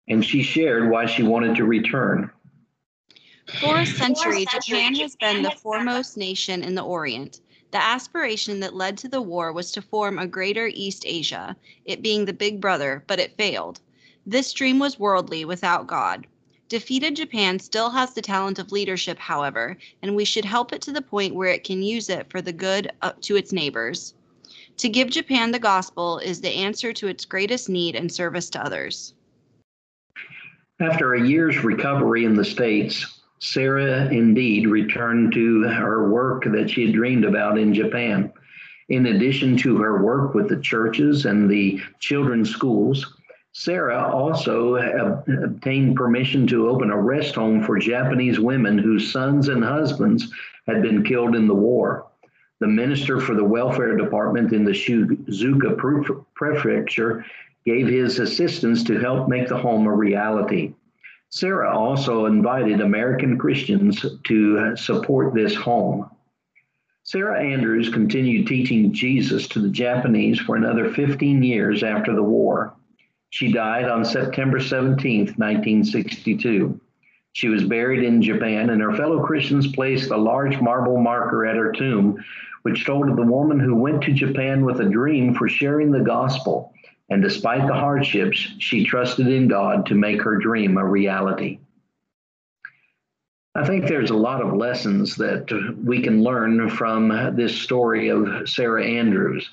and 0.07 0.23
she 0.23 0.43
shared 0.43 0.91
why 0.91 1.07
she 1.07 1.23
wanted 1.23 1.55
to 1.55 1.65
return. 1.65 2.29
For 3.59 3.79
a 3.79 3.87
century, 3.87 4.45
Japan 4.45 4.93
has 4.95 5.15
been 5.15 5.41
the 5.41 5.49
foremost 5.49 6.15
nation 6.15 6.63
in 6.63 6.75
the 6.75 6.83
Orient. 6.83 7.41
The 7.71 7.81
aspiration 7.81 8.59
that 8.59 8.75
led 8.75 8.99
to 8.99 9.07
the 9.07 9.21
war 9.21 9.51
was 9.51 9.71
to 9.71 9.81
form 9.81 10.19
a 10.19 10.27
greater 10.27 10.67
East 10.67 11.05
Asia, 11.07 11.55
it 11.85 12.03
being 12.03 12.25
the 12.25 12.33
big 12.33 12.61
brother, 12.61 13.03
but 13.07 13.19
it 13.19 13.35
failed. 13.35 13.79
This 14.27 14.53
dream 14.53 14.77
was 14.77 14.99
worldly 14.99 15.43
without 15.43 15.87
God. 15.87 16.27
Defeated 16.69 17.15
Japan 17.15 17.59
still 17.59 17.89
has 17.91 18.13
the 18.13 18.21
talent 18.21 18.59
of 18.59 18.73
leadership, 18.73 19.17
however, 19.17 19.77
and 20.01 20.15
we 20.15 20.25
should 20.25 20.43
help 20.43 20.73
it 20.73 20.81
to 20.81 20.91
the 20.91 21.01
point 21.01 21.33
where 21.33 21.49
it 21.49 21.63
can 21.63 21.81
use 21.81 22.09
it 22.09 22.29
for 22.29 22.41
the 22.41 22.51
good 22.51 22.91
up 23.01 23.21
to 23.21 23.37
its 23.37 23.53
neighbors. 23.53 24.13
To 24.77 24.89
give 24.89 25.09
Japan 25.09 25.51
the 25.51 25.59
gospel 25.59 26.19
is 26.19 26.41
the 26.41 26.53
answer 26.53 26.91
to 26.93 27.07
its 27.07 27.25
greatest 27.25 27.69
need 27.69 27.95
and 27.95 28.11
service 28.11 28.49
to 28.51 28.63
others. 28.63 29.13
After 30.79 31.13
a 31.13 31.25
year's 31.25 31.63
recovery 31.63 32.25
in 32.25 32.35
the 32.35 32.45
States, 32.45 33.21
Sarah 33.39 34.09
indeed 34.09 34.67
returned 34.67 35.33
to 35.33 35.63
her 35.63 36.11
work 36.11 36.43
that 36.45 36.69
she 36.69 36.85
had 36.85 36.93
dreamed 36.93 37.23
about 37.23 37.57
in 37.57 37.73
Japan. 37.73 38.31
In 38.89 39.07
addition 39.07 39.57
to 39.57 39.77
her 39.77 40.03
work 40.03 40.33
with 40.33 40.49
the 40.49 40.61
churches 40.61 41.25
and 41.25 41.49
the 41.49 41.79
children's 41.99 42.49
schools, 42.49 43.16
Sarah 43.59 44.11
also 44.13 44.75
obtained 44.75 45.95
permission 45.95 46.45
to 46.45 46.69
open 46.69 46.91
a 46.91 47.01
rest 47.01 47.33
home 47.33 47.63
for 47.63 47.79
Japanese 47.79 48.39
women 48.39 48.77
whose 48.77 49.11
sons 49.11 49.47
and 49.47 49.63
husbands 49.63 50.31
had 50.67 50.83
been 50.83 51.03
killed 51.03 51.35
in 51.35 51.47
the 51.47 51.55
war. 51.55 52.05
The 52.59 52.67
minister 52.67 53.19
for 53.19 53.33
the 53.33 53.43
welfare 53.43 53.97
department 53.97 54.53
in 54.53 54.63
the 54.63 54.73
Shizuoka 54.73 55.75
prefecture 56.35 57.25
gave 57.65 57.87
his 57.87 58.19
assistance 58.19 58.83
to 58.83 58.99
help 58.99 59.27
make 59.27 59.47
the 59.47 59.57
home 59.57 59.87
a 59.87 59.91
reality. 59.91 60.75
Sarah 61.29 61.75
also 61.75 62.27
invited 62.27 62.79
American 62.79 63.39
Christians 63.39 64.05
to 64.25 64.75
support 64.75 65.33
this 65.33 65.55
home. 65.55 66.07
Sarah 67.01 67.43
Andrews 67.43 67.89
continued 67.89 68.45
teaching 68.45 68.93
Jesus 68.93 69.47
to 69.47 69.59
the 69.59 69.69
Japanese 69.69 70.39
for 70.39 70.57
another 70.57 70.93
15 70.93 71.41
years 71.41 71.81
after 71.81 72.13
the 72.13 72.21
war. 72.21 72.75
She 73.29 73.51
died 73.51 73.85
on 73.85 74.05
September 74.05 74.59
17, 74.59 75.35
1962. 75.35 76.79
She 77.33 77.49
was 77.49 77.63
buried 77.65 78.03
in 78.03 78.21
Japan, 78.21 78.69
and 78.71 78.81
her 78.81 78.95
fellow 78.95 79.23
Christians 79.23 79.67
placed 79.67 80.09
a 80.11 80.17
large 80.17 80.59
marble 80.59 80.97
marker 80.97 81.45
at 81.45 81.55
her 81.55 81.71
tomb, 81.71 82.23
which 82.63 82.85
told 82.85 83.09
of 83.09 83.15
the 83.15 83.21
woman 83.21 83.59
who 83.59 83.75
went 83.75 84.01
to 84.03 84.13
Japan 84.13 84.65
with 84.65 84.79
a 84.79 84.89
dream 84.89 85.35
for 85.35 85.47
sharing 85.47 85.91
the 85.91 85.99
gospel. 85.99 86.73
And 87.09 87.21
despite 87.21 87.67
the 87.67 87.73
hardships, 87.73 88.37
she 88.59 88.83
trusted 88.83 89.27
in 89.27 89.47
God 89.47 89.85
to 89.85 89.95
make 89.95 90.21
her 90.23 90.37
dream 90.37 90.77
a 90.77 90.85
reality. 90.85 91.59
I 93.55 93.65
think 93.65 93.87
there's 93.87 94.11
a 94.11 94.15
lot 94.15 94.41
of 94.41 94.53
lessons 94.53 95.15
that 95.15 95.49
we 95.83 96.01
can 96.01 96.21
learn 96.21 96.69
from 96.69 97.35
this 97.35 97.55
story 97.55 98.09
of 98.09 98.47
Sarah 98.47 98.85
Andrews. 98.85 99.49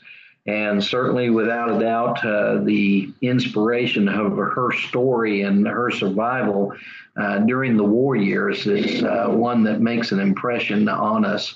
And 0.47 0.85
certainly, 0.85 1.31
without 1.31 1.75
a 1.75 1.81
doubt, 1.81 2.25
uh, 2.25 2.59
the 2.59 3.11
inspiration 3.23 4.09
of 4.09 4.37
her 4.37 4.73
story 4.73 5.41
and 5.41 5.67
her 5.67 5.91
survival 5.91 6.75
uh, 7.17 7.39
during 7.41 7.79
the 7.79 7.85
war 7.85 8.15
years 8.15 8.67
is 8.67 9.03
uh, 9.03 9.29
one 9.29 9.63
that 9.65 9.81
makes 9.81 10.13
an 10.13 10.21
impression 10.21 10.87
on 10.89 11.25
us. 11.25 11.55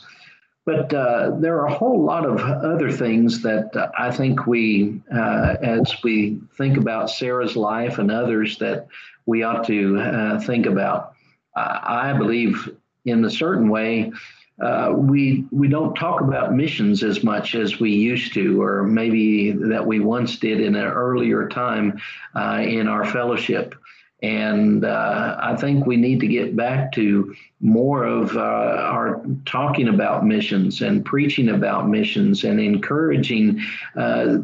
But 0.64 0.92
uh, 0.94 1.32
there 1.38 1.60
are 1.60 1.66
a 1.66 1.74
whole 1.74 2.02
lot 2.02 2.24
of 2.24 2.40
other 2.40 2.90
things 2.90 3.42
that 3.42 3.74
uh, 3.76 3.90
I 3.98 4.10
think 4.10 4.46
we, 4.46 5.02
uh, 5.14 5.56
as 5.62 5.94
we 6.02 6.40
think 6.56 6.78
about 6.78 7.10
Sarah's 7.10 7.56
life 7.56 7.98
and 7.98 8.10
others, 8.10 8.56
that 8.58 8.86
we 9.26 9.42
ought 9.42 9.66
to 9.66 10.40
think 10.40 10.64
about. 10.64 11.12
I 11.54 12.12
believe, 12.12 12.70
in 13.04 13.24
a 13.24 13.30
certain 13.30 13.68
way, 13.68 14.12
uh, 14.60 14.92
we 14.96 15.44
we 15.52 15.68
don't 15.68 15.94
talk 15.94 16.20
about 16.20 16.54
missions 16.54 17.04
as 17.04 17.22
much 17.22 17.54
as 17.54 17.78
we 17.78 17.92
used 17.92 18.34
to, 18.34 18.60
or 18.60 18.82
maybe 18.82 19.52
that 19.52 19.86
we 19.86 20.00
once 20.00 20.36
did 20.36 20.60
in 20.60 20.74
an 20.74 20.86
earlier 20.86 21.48
time 21.48 22.00
uh, 22.34 22.60
in 22.62 22.88
our 22.88 23.04
fellowship. 23.04 23.74
And 24.20 24.84
uh, 24.84 25.36
I 25.40 25.54
think 25.54 25.86
we 25.86 25.96
need 25.96 26.18
to 26.20 26.26
get 26.26 26.56
back 26.56 26.90
to 26.94 27.36
more 27.60 28.02
of 28.02 28.36
uh, 28.36 28.40
our 28.40 29.24
talking 29.46 29.86
about 29.86 30.26
missions 30.26 30.82
and 30.82 31.04
preaching 31.04 31.50
about 31.50 31.88
missions 31.88 32.42
and 32.42 32.58
encouraging, 32.58 33.60
uh, 33.96 34.38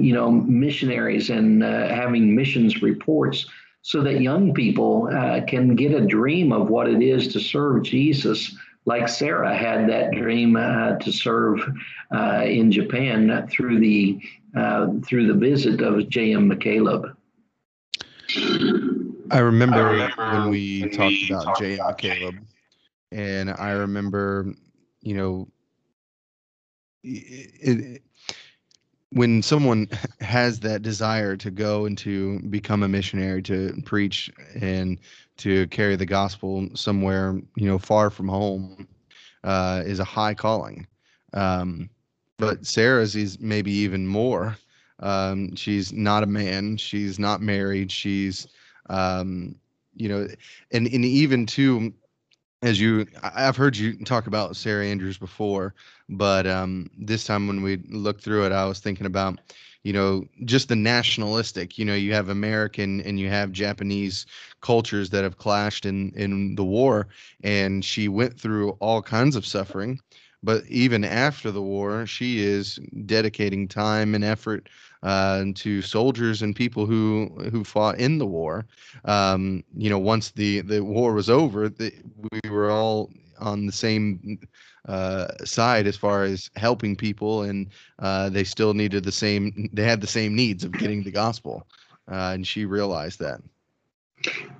you 0.00 0.12
know, 0.12 0.32
missionaries 0.32 1.30
and 1.30 1.62
having 1.62 2.34
missions 2.34 2.82
reports 2.82 3.46
so 3.82 4.02
that 4.02 4.20
young 4.20 4.52
people 4.52 5.06
can 5.46 5.76
get 5.76 5.92
a 5.92 6.04
dream 6.04 6.50
of 6.50 6.68
what 6.68 6.88
it 6.88 7.00
is 7.00 7.28
to 7.28 7.38
serve 7.38 7.84
Jesus 7.84 8.56
like 8.86 9.08
Sarah 9.08 9.54
had 9.56 9.88
that 9.88 10.12
dream 10.12 10.56
uh, 10.56 10.96
to 10.96 11.12
serve 11.12 11.60
uh, 12.14 12.42
in 12.44 12.72
Japan 12.72 13.46
through 13.50 13.80
the 13.80 14.20
uh, 14.56 14.88
through 15.06 15.28
the 15.28 15.34
visit 15.34 15.80
of 15.80 16.08
J.M. 16.08 16.50
McCaleb. 16.50 17.14
I 19.30 19.38
remember, 19.38 19.76
I 19.76 19.92
remember 19.92 20.32
when 20.32 20.50
we 20.50 20.80
when 20.82 20.90
talked 20.90 21.10
we 21.10 21.28
about 21.30 21.44
talked 21.44 21.60
J.M. 21.60 21.78
McCaleb, 21.78 22.38
and 23.12 23.50
I 23.50 23.70
remember, 23.72 24.52
you 25.02 25.14
know, 25.14 25.48
it, 27.02 27.50
it, 27.60 28.02
when 29.10 29.42
someone 29.42 29.88
has 30.20 30.60
that 30.60 30.82
desire 30.82 31.36
to 31.36 31.50
go 31.50 31.86
and 31.86 31.96
to 31.98 32.40
become 32.40 32.82
a 32.82 32.88
missionary 32.88 33.42
to 33.42 33.80
preach 33.84 34.30
and 34.60 34.98
to 35.40 35.66
carry 35.68 35.96
the 35.96 36.06
gospel 36.06 36.68
somewhere 36.74 37.40
you 37.56 37.66
know 37.66 37.78
far 37.78 38.10
from 38.10 38.28
home 38.28 38.86
uh, 39.44 39.82
is 39.84 40.00
a 40.00 40.04
high 40.04 40.34
calling. 40.34 40.86
Um, 41.32 41.90
but 42.38 42.66
sarah's 42.66 43.16
is 43.16 43.38
maybe 43.40 43.72
even 43.72 44.06
more. 44.06 44.56
Um, 45.00 45.54
she's 45.56 45.92
not 45.92 46.22
a 46.22 46.26
man. 46.26 46.76
She's 46.76 47.18
not 47.18 47.40
married. 47.40 47.90
She's 47.90 48.46
um, 48.90 49.56
you 49.94 50.08
know 50.08 50.26
and 50.72 50.86
and 50.86 51.04
even 51.04 51.46
too 51.46 51.92
as 52.62 52.80
you 52.80 53.06
i've 53.22 53.56
heard 53.56 53.76
you 53.76 53.96
talk 54.04 54.26
about 54.26 54.56
sarah 54.56 54.86
andrews 54.86 55.18
before 55.18 55.74
but 56.08 56.46
um, 56.46 56.90
this 56.98 57.24
time 57.24 57.46
when 57.46 57.62
we 57.62 57.78
looked 57.88 58.22
through 58.22 58.44
it 58.46 58.52
i 58.52 58.64
was 58.64 58.80
thinking 58.80 59.06
about 59.06 59.38
you 59.84 59.92
know 59.92 60.24
just 60.44 60.68
the 60.68 60.76
nationalistic 60.76 61.78
you 61.78 61.84
know 61.84 61.94
you 61.94 62.12
have 62.12 62.28
american 62.28 63.00
and 63.02 63.18
you 63.18 63.28
have 63.28 63.52
japanese 63.52 64.26
cultures 64.60 65.10
that 65.10 65.24
have 65.24 65.38
clashed 65.38 65.86
in 65.86 66.12
in 66.16 66.54
the 66.54 66.64
war 66.64 67.08
and 67.42 67.84
she 67.84 68.08
went 68.08 68.38
through 68.38 68.70
all 68.80 69.02
kinds 69.02 69.36
of 69.36 69.46
suffering 69.46 69.98
but 70.42 70.64
even 70.66 71.04
after 71.04 71.50
the 71.50 71.62
war 71.62 72.06
she 72.06 72.40
is 72.40 72.78
dedicating 73.06 73.68
time 73.68 74.14
and 74.14 74.24
effort 74.24 74.68
uh, 75.02 75.44
to 75.54 75.80
soldiers 75.82 76.42
and 76.42 76.54
people 76.54 76.86
who 76.86 77.28
who 77.50 77.64
fought 77.64 77.98
in 77.98 78.18
the 78.18 78.26
war. 78.26 78.66
Um, 79.06 79.64
you 79.76 79.88
know, 79.88 79.98
once 79.98 80.30
the 80.32 80.60
the 80.60 80.84
war 80.84 81.14
was 81.14 81.30
over, 81.30 81.68
the, 81.68 81.92
we 82.44 82.50
were 82.50 82.70
all 82.70 83.10
on 83.38 83.66
the 83.66 83.72
same 83.72 84.38
uh, 84.88 85.28
side 85.44 85.86
as 85.86 85.96
far 85.96 86.24
as 86.24 86.50
helping 86.56 86.96
people, 86.96 87.42
and 87.42 87.68
uh, 87.98 88.28
they 88.30 88.44
still 88.44 88.74
needed 88.74 89.04
the 89.04 89.12
same. 89.12 89.70
They 89.72 89.84
had 89.84 90.00
the 90.00 90.06
same 90.06 90.34
needs 90.34 90.64
of 90.64 90.72
getting 90.72 91.02
the 91.02 91.10
gospel, 91.10 91.66
uh, 92.10 92.32
and 92.34 92.46
she 92.46 92.64
realized 92.64 93.20
that. 93.20 93.40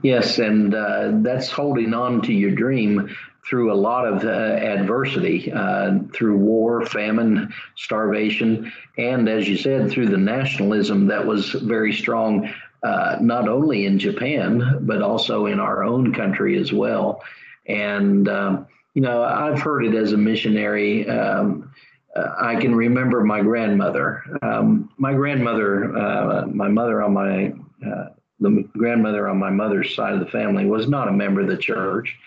Yes, 0.02 0.38
and 0.38 0.74
uh, 0.74 1.10
that's 1.16 1.50
holding 1.50 1.92
on 1.92 2.22
to 2.22 2.32
your 2.32 2.52
dream 2.52 3.14
through 3.48 3.72
a 3.72 3.74
lot 3.74 4.06
of 4.06 4.24
uh, 4.24 4.28
adversity, 4.28 5.50
uh, 5.52 5.98
through 6.14 6.36
war, 6.36 6.84
famine, 6.86 7.52
starvation, 7.76 8.72
and 8.96 9.28
as 9.28 9.48
you 9.48 9.56
said, 9.56 9.90
through 9.90 10.08
the 10.08 10.16
nationalism 10.16 11.06
that 11.08 11.26
was 11.26 11.50
very 11.50 11.92
strong, 11.92 12.48
uh, 12.82 13.16
not 13.20 13.48
only 13.48 13.86
in 13.86 13.98
Japan, 13.98 14.78
but 14.82 15.02
also 15.02 15.46
in 15.46 15.58
our 15.58 15.82
own 15.82 16.14
country 16.14 16.58
as 16.58 16.72
well. 16.72 17.22
And, 17.66 18.28
um, 18.28 18.66
you 18.94 19.02
know, 19.02 19.22
I've 19.22 19.60
heard 19.60 19.84
it 19.84 19.94
as 19.94 20.12
a 20.12 20.16
missionary. 20.16 21.08
Um, 21.08 21.72
uh, 22.16 22.34
I 22.40 22.56
can 22.56 22.74
remember 22.74 23.22
my 23.22 23.40
grandmother. 23.40 24.22
Um, 24.42 24.90
my 24.98 25.14
grandmother, 25.14 25.96
uh, 25.96 26.46
my 26.46 26.68
mother 26.68 27.02
on 27.02 27.12
my 27.12 27.52
uh, 27.86 28.08
the 28.40 28.64
grandmother 28.76 29.28
on 29.28 29.38
my 29.38 29.50
mother's 29.50 29.94
side 29.94 30.14
of 30.14 30.20
the 30.20 30.26
family 30.26 30.64
was 30.66 30.88
not 30.88 31.08
a 31.08 31.12
member 31.12 31.42
of 31.42 31.48
the 31.48 31.56
church 31.56 32.18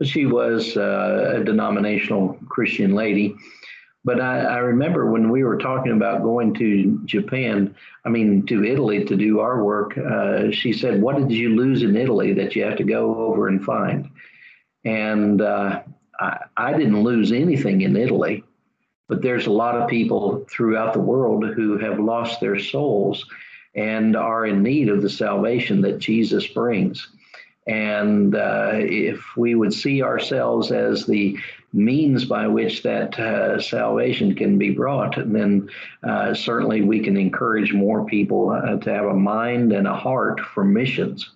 but 0.00 0.08
she 0.08 0.24
was 0.24 0.76
uh, 0.78 1.34
a 1.36 1.44
denominational 1.44 2.38
Christian 2.48 2.94
lady. 2.94 3.36
But 4.02 4.18
I, 4.18 4.40
I, 4.40 4.56
remember 4.56 5.10
when 5.10 5.28
we 5.28 5.44
were 5.44 5.58
talking 5.58 5.92
about 5.92 6.22
going 6.22 6.54
to 6.54 7.02
Japan, 7.04 7.74
I 8.06 8.08
mean, 8.08 8.46
to 8.46 8.64
Italy 8.64 9.04
to 9.04 9.14
do 9.14 9.40
our 9.40 9.62
work, 9.62 9.98
uh, 9.98 10.50
she 10.52 10.72
said, 10.72 11.02
What 11.02 11.18
did 11.18 11.30
you 11.30 11.50
lose 11.50 11.82
in 11.82 11.96
Italy 11.96 12.32
that 12.32 12.56
you 12.56 12.64
have 12.64 12.78
to 12.78 12.84
go 12.84 13.14
over 13.26 13.48
and 13.48 13.62
find? 13.62 14.08
And 14.86 15.42
uh, 15.42 15.82
I, 16.20 16.44
I 16.56 16.72
didn't 16.72 17.02
lose 17.02 17.32
anything 17.32 17.80
in 17.80 17.96
Italy, 17.96 18.44
but 19.08 19.22
there's 19.22 19.46
a 19.46 19.52
lot 19.52 19.76
of 19.76 19.88
people 19.88 20.46
throughout 20.50 20.92
the 20.92 21.00
world 21.00 21.44
who 21.46 21.78
have 21.78 21.98
lost 21.98 22.40
their 22.40 22.58
souls 22.58 23.26
and 23.74 24.16
are 24.16 24.46
in 24.46 24.62
need 24.62 24.88
of 24.88 25.02
the 25.02 25.10
salvation 25.10 25.80
that 25.82 25.98
Jesus 25.98 26.46
brings. 26.46 27.08
And 27.66 28.34
uh, 28.34 28.72
if 28.74 29.36
we 29.36 29.54
would 29.54 29.72
see 29.72 30.02
ourselves 30.02 30.72
as 30.72 31.06
the 31.06 31.38
means 31.72 32.24
by 32.24 32.48
which 32.48 32.82
that 32.82 33.18
uh, 33.18 33.60
salvation 33.60 34.34
can 34.34 34.58
be 34.58 34.70
brought, 34.70 35.14
then 35.16 35.68
uh, 36.02 36.34
certainly 36.34 36.82
we 36.82 37.00
can 37.00 37.16
encourage 37.16 37.72
more 37.72 38.04
people 38.06 38.50
uh, 38.50 38.76
to 38.76 38.92
have 38.92 39.06
a 39.06 39.14
mind 39.14 39.72
and 39.72 39.86
a 39.86 39.94
heart 39.94 40.40
for 40.40 40.64
missions. 40.64 41.30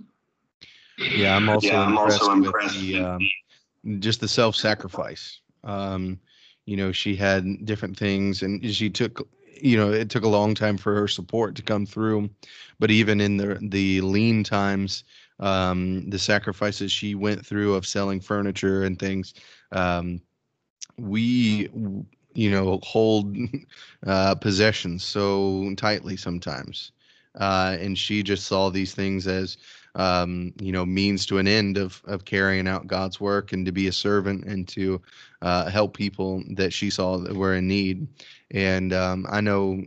Yeah, 0.99 1.37
I'm 1.37 1.49
also, 1.49 1.69
yeah, 1.69 1.83
I'm 1.83 1.93
impressed, 1.93 2.23
also 2.23 2.33
impressed, 2.33 2.77
with 2.77 2.87
the, 2.87 3.01
um, 3.01 3.21
just 3.99 4.21
the 4.21 4.29
self-sacrifice. 4.29 5.41
Um, 5.65 6.21
you 6.67 6.77
know, 6.77 6.93
she 6.93 7.17
had 7.17 7.65
different 7.65 7.97
things, 7.97 8.43
and 8.43 8.65
she 8.75 8.91
took 8.91 9.29
you 9.61 9.77
know 9.77 9.93
it 9.93 10.11
took 10.11 10.25
a 10.25 10.29
long 10.29 10.55
time 10.55 10.77
for 10.77 10.95
her 10.97 11.07
support 11.07 11.55
to 11.55 11.63
come 11.63 11.87
through 11.87 12.29
but 12.81 12.91
even 12.91 13.21
in 13.21 13.37
the 13.37 13.57
the 13.63 14.01
lean 14.01 14.43
times 14.43 15.05
um, 15.41 16.09
the 16.11 16.19
sacrifices 16.19 16.93
she 16.93 17.15
went 17.15 17.45
through 17.45 17.75
of 17.75 17.87
selling 17.87 18.21
furniture 18.21 18.85
and 18.85 18.99
things. 18.99 19.35
Um, 19.73 20.21
we, 20.97 21.69
you 22.35 22.51
know, 22.51 22.79
hold 22.83 23.37
uh, 24.07 24.35
possessions 24.37 25.05
so 25.05 25.75
tightly 25.77 26.17
sometimes. 26.17 26.93
Uh, 27.39 27.77
and 27.81 27.99
she 27.99 28.23
just 28.23 28.47
saw 28.47 28.71
these 28.71 28.95
things 28.95 29.27
as, 29.27 29.57
um, 29.95 30.53
you 30.61 30.73
know, 30.73 30.85
means 30.85 31.27
to 31.27 31.39
an 31.39 31.47
end 31.47 31.79
of 31.79 32.03
of 32.07 32.25
carrying 32.25 32.69
out 32.69 32.87
God's 32.87 33.21
work 33.21 33.53
and 33.53 33.65
to 33.67 33.73
be 33.73 33.87
a 33.89 33.93
servant 33.93 34.45
and 34.45 34.67
to 34.69 35.01
uh, 35.43 35.71
help 35.71 35.97
people 35.97 36.43
that 36.51 36.73
she 36.73 36.91
saw 36.91 37.19
that 37.19 37.35
were 37.35 37.55
in 37.55 37.69
need. 37.69 38.07
And 38.51 38.93
um, 38.93 39.27
I 39.31 39.41
know 39.41 39.83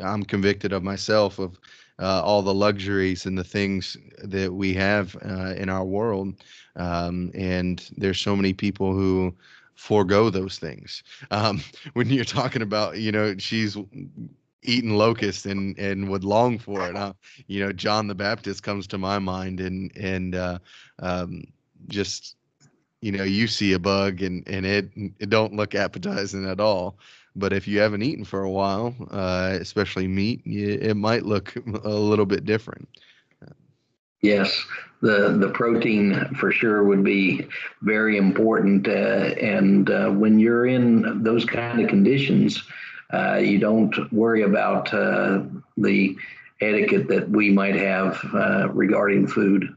I'm 0.00 0.24
convicted 0.24 0.72
of 0.72 0.82
myself 0.82 1.38
of 1.38 1.58
uh, 1.98 2.22
all 2.22 2.42
the 2.42 2.54
luxuries 2.54 3.26
and 3.26 3.38
the 3.38 3.44
things 3.44 3.96
that 4.22 4.52
we 4.52 4.74
have 4.74 5.16
uh, 5.24 5.54
in 5.56 5.68
our 5.68 5.84
world. 5.84 6.34
Um, 6.76 7.30
and 7.34 7.88
there's 7.96 8.20
so 8.20 8.34
many 8.34 8.52
people 8.52 8.92
who 8.92 9.34
forego 9.76 10.30
those 10.30 10.58
things. 10.58 11.02
Um, 11.30 11.62
when 11.94 12.08
you're 12.10 12.24
talking 12.24 12.62
about, 12.62 12.98
you 12.98 13.10
know, 13.12 13.36
she's 13.38 13.76
eaten 14.64 14.96
locust 14.96 15.46
and 15.46 15.78
and 15.78 16.08
would 16.08 16.24
long 16.24 16.58
for 16.58 16.88
it. 16.88 16.96
Uh, 16.96 17.12
you 17.46 17.60
know, 17.64 17.72
John 17.72 18.06
the 18.06 18.14
Baptist 18.14 18.62
comes 18.62 18.86
to 18.88 18.98
my 18.98 19.18
mind, 19.18 19.60
and 19.60 19.96
and 19.96 20.34
uh, 20.34 20.58
um, 20.98 21.44
just 21.88 22.36
you 23.00 23.12
know, 23.12 23.24
you 23.24 23.46
see 23.46 23.74
a 23.74 23.78
bug 23.78 24.22
and 24.22 24.42
and 24.48 24.64
it 24.64 24.90
it 25.18 25.30
don't 25.30 25.54
look 25.54 25.74
appetizing 25.74 26.48
at 26.48 26.60
all. 26.60 26.98
But 27.36 27.52
if 27.52 27.66
you 27.66 27.80
haven't 27.80 28.02
eaten 28.02 28.24
for 28.24 28.42
a 28.42 28.50
while, 28.50 28.94
uh, 29.10 29.58
especially 29.60 30.06
meat, 30.06 30.40
it 30.46 30.96
might 30.96 31.24
look 31.24 31.54
a 31.84 31.88
little 31.88 32.26
bit 32.26 32.44
different. 32.44 32.88
Yes, 34.22 34.64
the 35.02 35.36
the 35.38 35.50
protein 35.50 36.34
for 36.36 36.50
sure 36.50 36.82
would 36.84 37.04
be 37.04 37.46
very 37.82 38.16
important, 38.16 38.88
uh, 38.88 39.34
and 39.38 39.90
uh, 39.90 40.08
when 40.08 40.38
you're 40.38 40.64
in 40.64 41.22
those 41.22 41.44
kind 41.44 41.78
of 41.82 41.90
conditions, 41.90 42.62
uh, 43.14 43.36
you 43.36 43.58
don't 43.58 44.12
worry 44.12 44.42
about 44.42 44.92
uh, 44.92 45.42
the 45.76 46.16
etiquette 46.60 47.08
that 47.08 47.28
we 47.28 47.50
might 47.50 47.76
have 47.76 48.18
uh, 48.34 48.68
regarding 48.70 49.26
food. 49.26 49.68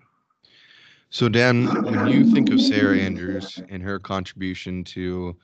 So, 1.10 1.30
Dan, 1.30 1.68
when 1.84 2.08
you 2.08 2.26
think 2.26 2.50
of 2.50 2.60
Sarah 2.60 2.98
Andrews 2.98 3.62
and 3.70 3.82
her 3.82 4.00
contribution 4.00 4.84
to 4.86 5.36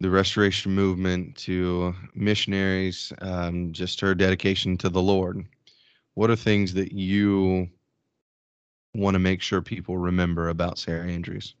the 0.00 0.10
restoration 0.10 0.72
movement 0.74 1.36
to 1.38 1.94
missionaries, 2.14 3.12
um, 3.20 3.72
just 3.72 4.00
her 4.00 4.14
dedication 4.14 4.76
to 4.78 4.88
the 4.88 5.02
Lord. 5.02 5.44
What 6.14 6.30
are 6.30 6.36
things 6.36 6.74
that 6.74 6.92
you 6.92 7.68
want 8.94 9.14
to 9.14 9.18
make 9.18 9.42
sure 9.42 9.60
people 9.60 9.98
remember 9.98 10.50
about 10.50 10.78
Sarah 10.78 11.08
Andrews? 11.08 11.54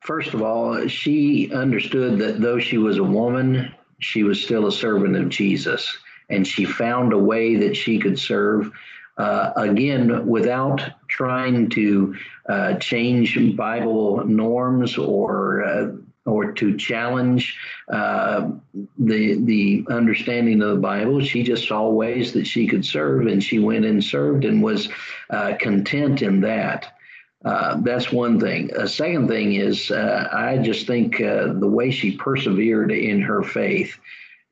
First 0.00 0.34
of 0.34 0.42
all, 0.42 0.86
she 0.88 1.52
understood 1.52 2.18
that 2.18 2.40
though 2.40 2.58
she 2.58 2.78
was 2.78 2.98
a 2.98 3.04
woman, 3.04 3.74
she 3.98 4.22
was 4.22 4.42
still 4.42 4.66
a 4.66 4.72
servant 4.72 5.16
of 5.16 5.28
Jesus. 5.28 5.98
And 6.30 6.46
she 6.46 6.64
found 6.64 7.12
a 7.12 7.18
way 7.18 7.56
that 7.56 7.76
she 7.76 7.98
could 7.98 8.18
serve, 8.18 8.70
uh, 9.16 9.52
again, 9.56 10.26
without 10.26 10.82
trying 11.08 11.70
to 11.70 12.16
uh, 12.48 12.74
change 12.74 13.56
Bible 13.56 14.24
norms 14.24 14.98
or 14.98 15.64
uh, 15.64 15.92
or 16.28 16.52
to 16.52 16.76
challenge 16.76 17.56
uh, 17.90 18.50
the 18.98 19.34
the 19.44 19.86
understanding 19.88 20.60
of 20.62 20.68
the 20.68 20.82
Bible. 20.82 21.20
She 21.22 21.42
just 21.42 21.66
saw 21.66 21.88
ways 21.88 22.32
that 22.32 22.46
she 22.46 22.66
could 22.66 22.84
serve, 22.84 23.26
and 23.26 23.42
she 23.42 23.58
went 23.58 23.86
and 23.86 24.04
served 24.04 24.44
and 24.44 24.62
was 24.62 24.88
uh, 25.30 25.54
content 25.58 26.22
in 26.22 26.40
that. 26.42 26.97
Uh, 27.44 27.80
that's 27.82 28.12
one 28.12 28.40
thing. 28.40 28.70
A 28.76 28.88
second 28.88 29.28
thing 29.28 29.54
is, 29.54 29.90
uh, 29.90 30.28
I 30.32 30.58
just 30.58 30.86
think 30.86 31.20
uh, 31.20 31.52
the 31.52 31.68
way 31.68 31.90
she 31.90 32.16
persevered 32.16 32.90
in 32.90 33.20
her 33.22 33.42
faith. 33.42 33.96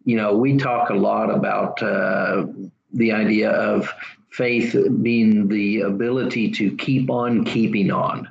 You 0.04 0.16
know, 0.16 0.36
we 0.36 0.56
talk 0.56 0.90
a 0.90 0.94
lot 0.94 1.30
about 1.30 1.82
uh, 1.82 2.46
the 2.92 3.12
idea 3.12 3.50
of 3.50 3.92
faith 4.30 4.76
being 5.02 5.48
the 5.48 5.80
ability 5.80 6.50
to 6.52 6.76
keep 6.76 7.10
on 7.10 7.44
keeping 7.44 7.90
on 7.90 8.28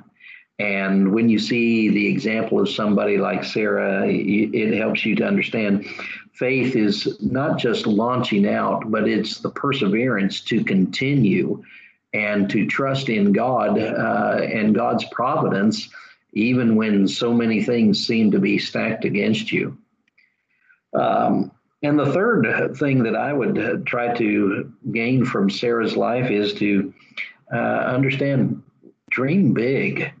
And 0.58 1.12
when 1.12 1.28
you 1.28 1.38
see 1.38 1.90
the 1.90 2.06
example 2.06 2.60
of 2.60 2.68
somebody 2.70 3.18
like 3.18 3.44
Sarah, 3.44 4.06
it 4.08 4.76
helps 4.78 5.04
you 5.04 5.14
to 5.16 5.26
understand 5.26 5.84
faith 6.32 6.76
is 6.76 7.20
not 7.20 7.58
just 7.58 7.86
launching 7.86 8.48
out, 8.48 8.90
but 8.90 9.06
it's 9.08 9.40
the 9.40 9.50
perseverance 9.50 10.40
to 10.42 10.64
continue 10.64 11.62
and 12.16 12.48
to 12.50 12.66
trust 12.66 13.08
in 13.08 13.32
God 13.32 13.78
uh, 13.78 14.40
and 14.42 14.74
God's 14.74 15.04
providence, 15.12 15.88
even 16.32 16.76
when 16.76 17.06
so 17.06 17.32
many 17.32 17.62
things 17.62 18.06
seem 18.06 18.30
to 18.30 18.38
be 18.38 18.58
stacked 18.58 19.04
against 19.04 19.52
you. 19.52 19.76
Um, 20.94 21.50
and 21.82 21.98
the 21.98 22.12
third 22.12 22.74
thing 22.76 23.02
that 23.02 23.14
I 23.14 23.32
would 23.32 23.86
try 23.86 24.14
to 24.14 24.72
gain 24.92 25.24
from 25.24 25.50
Sarah's 25.50 25.96
life 25.96 26.30
is 26.30 26.54
to 26.54 26.92
uh, 27.52 27.56
understand 27.96 28.62
dream 29.10 29.52
big. 29.52 30.12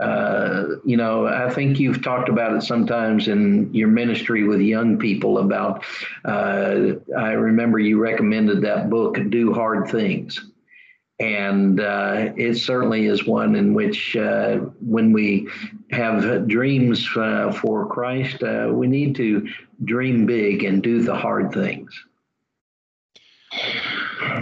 Uh, 0.00 0.64
you 0.84 0.96
know, 0.96 1.26
I 1.26 1.48
think 1.54 1.78
you've 1.78 2.02
talked 2.02 2.28
about 2.28 2.56
it 2.56 2.62
sometimes 2.62 3.28
in 3.28 3.72
your 3.72 3.86
ministry 3.88 4.42
with 4.42 4.60
young 4.60 4.98
people 4.98 5.38
about, 5.38 5.84
uh, 6.24 6.94
I 7.16 7.32
remember 7.32 7.78
you 7.78 8.00
recommended 8.00 8.60
that 8.62 8.90
book, 8.90 9.18
Do 9.30 9.54
Hard 9.54 9.88
Things. 9.88 10.50
And 11.20 11.80
uh, 11.80 12.32
it 12.36 12.56
certainly 12.56 13.06
is 13.06 13.24
one 13.24 13.54
in 13.54 13.72
which, 13.72 14.16
uh, 14.16 14.56
when 14.80 15.12
we 15.12 15.48
have 15.92 16.48
dreams 16.48 17.08
uh, 17.16 17.52
for 17.52 17.86
Christ, 17.86 18.42
uh, 18.42 18.70
we 18.72 18.88
need 18.88 19.14
to 19.16 19.48
dream 19.84 20.26
big 20.26 20.64
and 20.64 20.82
do 20.82 21.02
the 21.02 21.14
hard 21.14 21.52
things. 21.52 21.92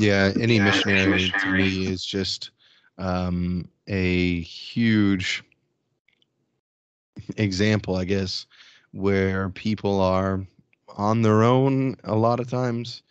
Yeah, 0.00 0.32
any 0.40 0.58
missionary 0.58 1.30
to 1.40 1.52
me 1.52 1.86
is 1.86 2.04
just 2.04 2.50
um, 2.96 3.68
a 3.86 4.40
huge 4.40 5.44
example, 7.36 7.96
I 7.96 8.04
guess, 8.04 8.46
where 8.92 9.50
people 9.50 10.00
are 10.00 10.46
on 10.96 11.22
their 11.22 11.42
own 11.42 11.96
a 12.04 12.14
lot 12.14 12.40
of 12.40 12.48
times 12.48 13.02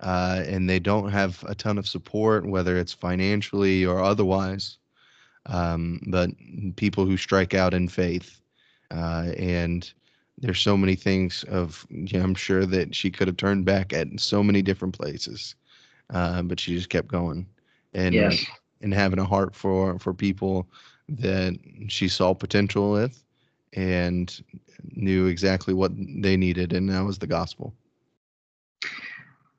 uh, 0.00 0.42
and 0.46 0.68
they 0.68 0.78
don't 0.78 1.10
have 1.10 1.44
a 1.48 1.54
ton 1.54 1.78
of 1.78 1.86
support, 1.88 2.46
whether 2.46 2.76
it's 2.76 2.92
financially 2.92 3.84
or 3.84 4.00
otherwise. 4.00 4.78
Um, 5.46 6.00
but 6.08 6.30
people 6.76 7.06
who 7.06 7.16
strike 7.16 7.54
out 7.54 7.74
in 7.74 7.88
faith, 7.88 8.40
uh, 8.90 9.32
and 9.36 9.90
there's 10.38 10.60
so 10.60 10.76
many 10.76 10.94
things 10.94 11.44
of 11.44 11.86
I'm 12.12 12.34
sure 12.34 12.66
that 12.66 12.94
she 12.94 13.10
could 13.10 13.28
have 13.28 13.36
turned 13.36 13.64
back 13.64 13.92
at 13.92 14.08
so 14.18 14.42
many 14.42 14.62
different 14.62 14.96
places, 14.98 15.54
uh, 16.10 16.42
but 16.42 16.60
she 16.60 16.74
just 16.74 16.90
kept 16.90 17.08
going. 17.08 17.46
And 17.94 18.14
yes 18.14 18.46
and 18.80 18.92
having 18.94 19.18
a 19.18 19.24
heart 19.24 19.54
for 19.54 19.98
for 19.98 20.12
people 20.14 20.66
that 21.08 21.56
she 21.88 22.08
saw 22.08 22.34
potential 22.34 22.92
with 22.92 23.22
and 23.74 24.42
knew 24.92 25.26
exactly 25.26 25.74
what 25.74 25.92
they 25.96 26.36
needed 26.36 26.72
and 26.72 26.88
that 26.88 27.04
was 27.04 27.18
the 27.18 27.26
gospel 27.26 27.74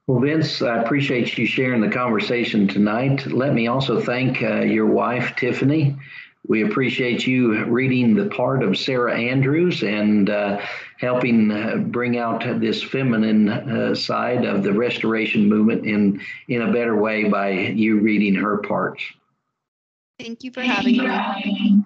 well 0.08 0.20
vince 0.20 0.62
i 0.62 0.82
appreciate 0.82 1.38
you 1.38 1.46
sharing 1.46 1.82
the 1.82 1.90
conversation 1.90 2.68
tonight 2.68 3.26
let 3.28 3.54
me 3.54 3.68
also 3.68 4.00
thank 4.00 4.42
uh, 4.42 4.62
your 4.62 4.88
wife 4.88 5.36
tiffany 5.36 5.96
we 6.48 6.64
appreciate 6.64 7.28
you 7.28 7.66
reading 7.66 8.16
the 8.16 8.28
part 8.28 8.64
of 8.64 8.78
Sarah 8.78 9.18
Andrews 9.18 9.84
and 9.84 10.30
uh, 10.30 10.60
helping 10.98 11.52
uh, 11.52 11.78
bring 11.78 12.18
out 12.18 12.42
this 12.60 12.82
feminine 12.82 13.50
uh, 13.50 13.94
side 13.94 14.44
of 14.46 14.64
the 14.64 14.74
restoration 14.74 15.48
movement 15.48 15.86
in, 15.86 16.20
in 16.48 16.64
a 16.64 16.74
better 16.74 16.98
way 16.98 17.26
by 17.26 17.52
you 17.52 18.00
reading 18.00 18.34
her 18.36 18.58
parts. 18.58 19.04
Thank 20.20 20.44
you 20.44 20.52
for 20.52 20.62
having 20.62 20.98
me. 20.98 21.86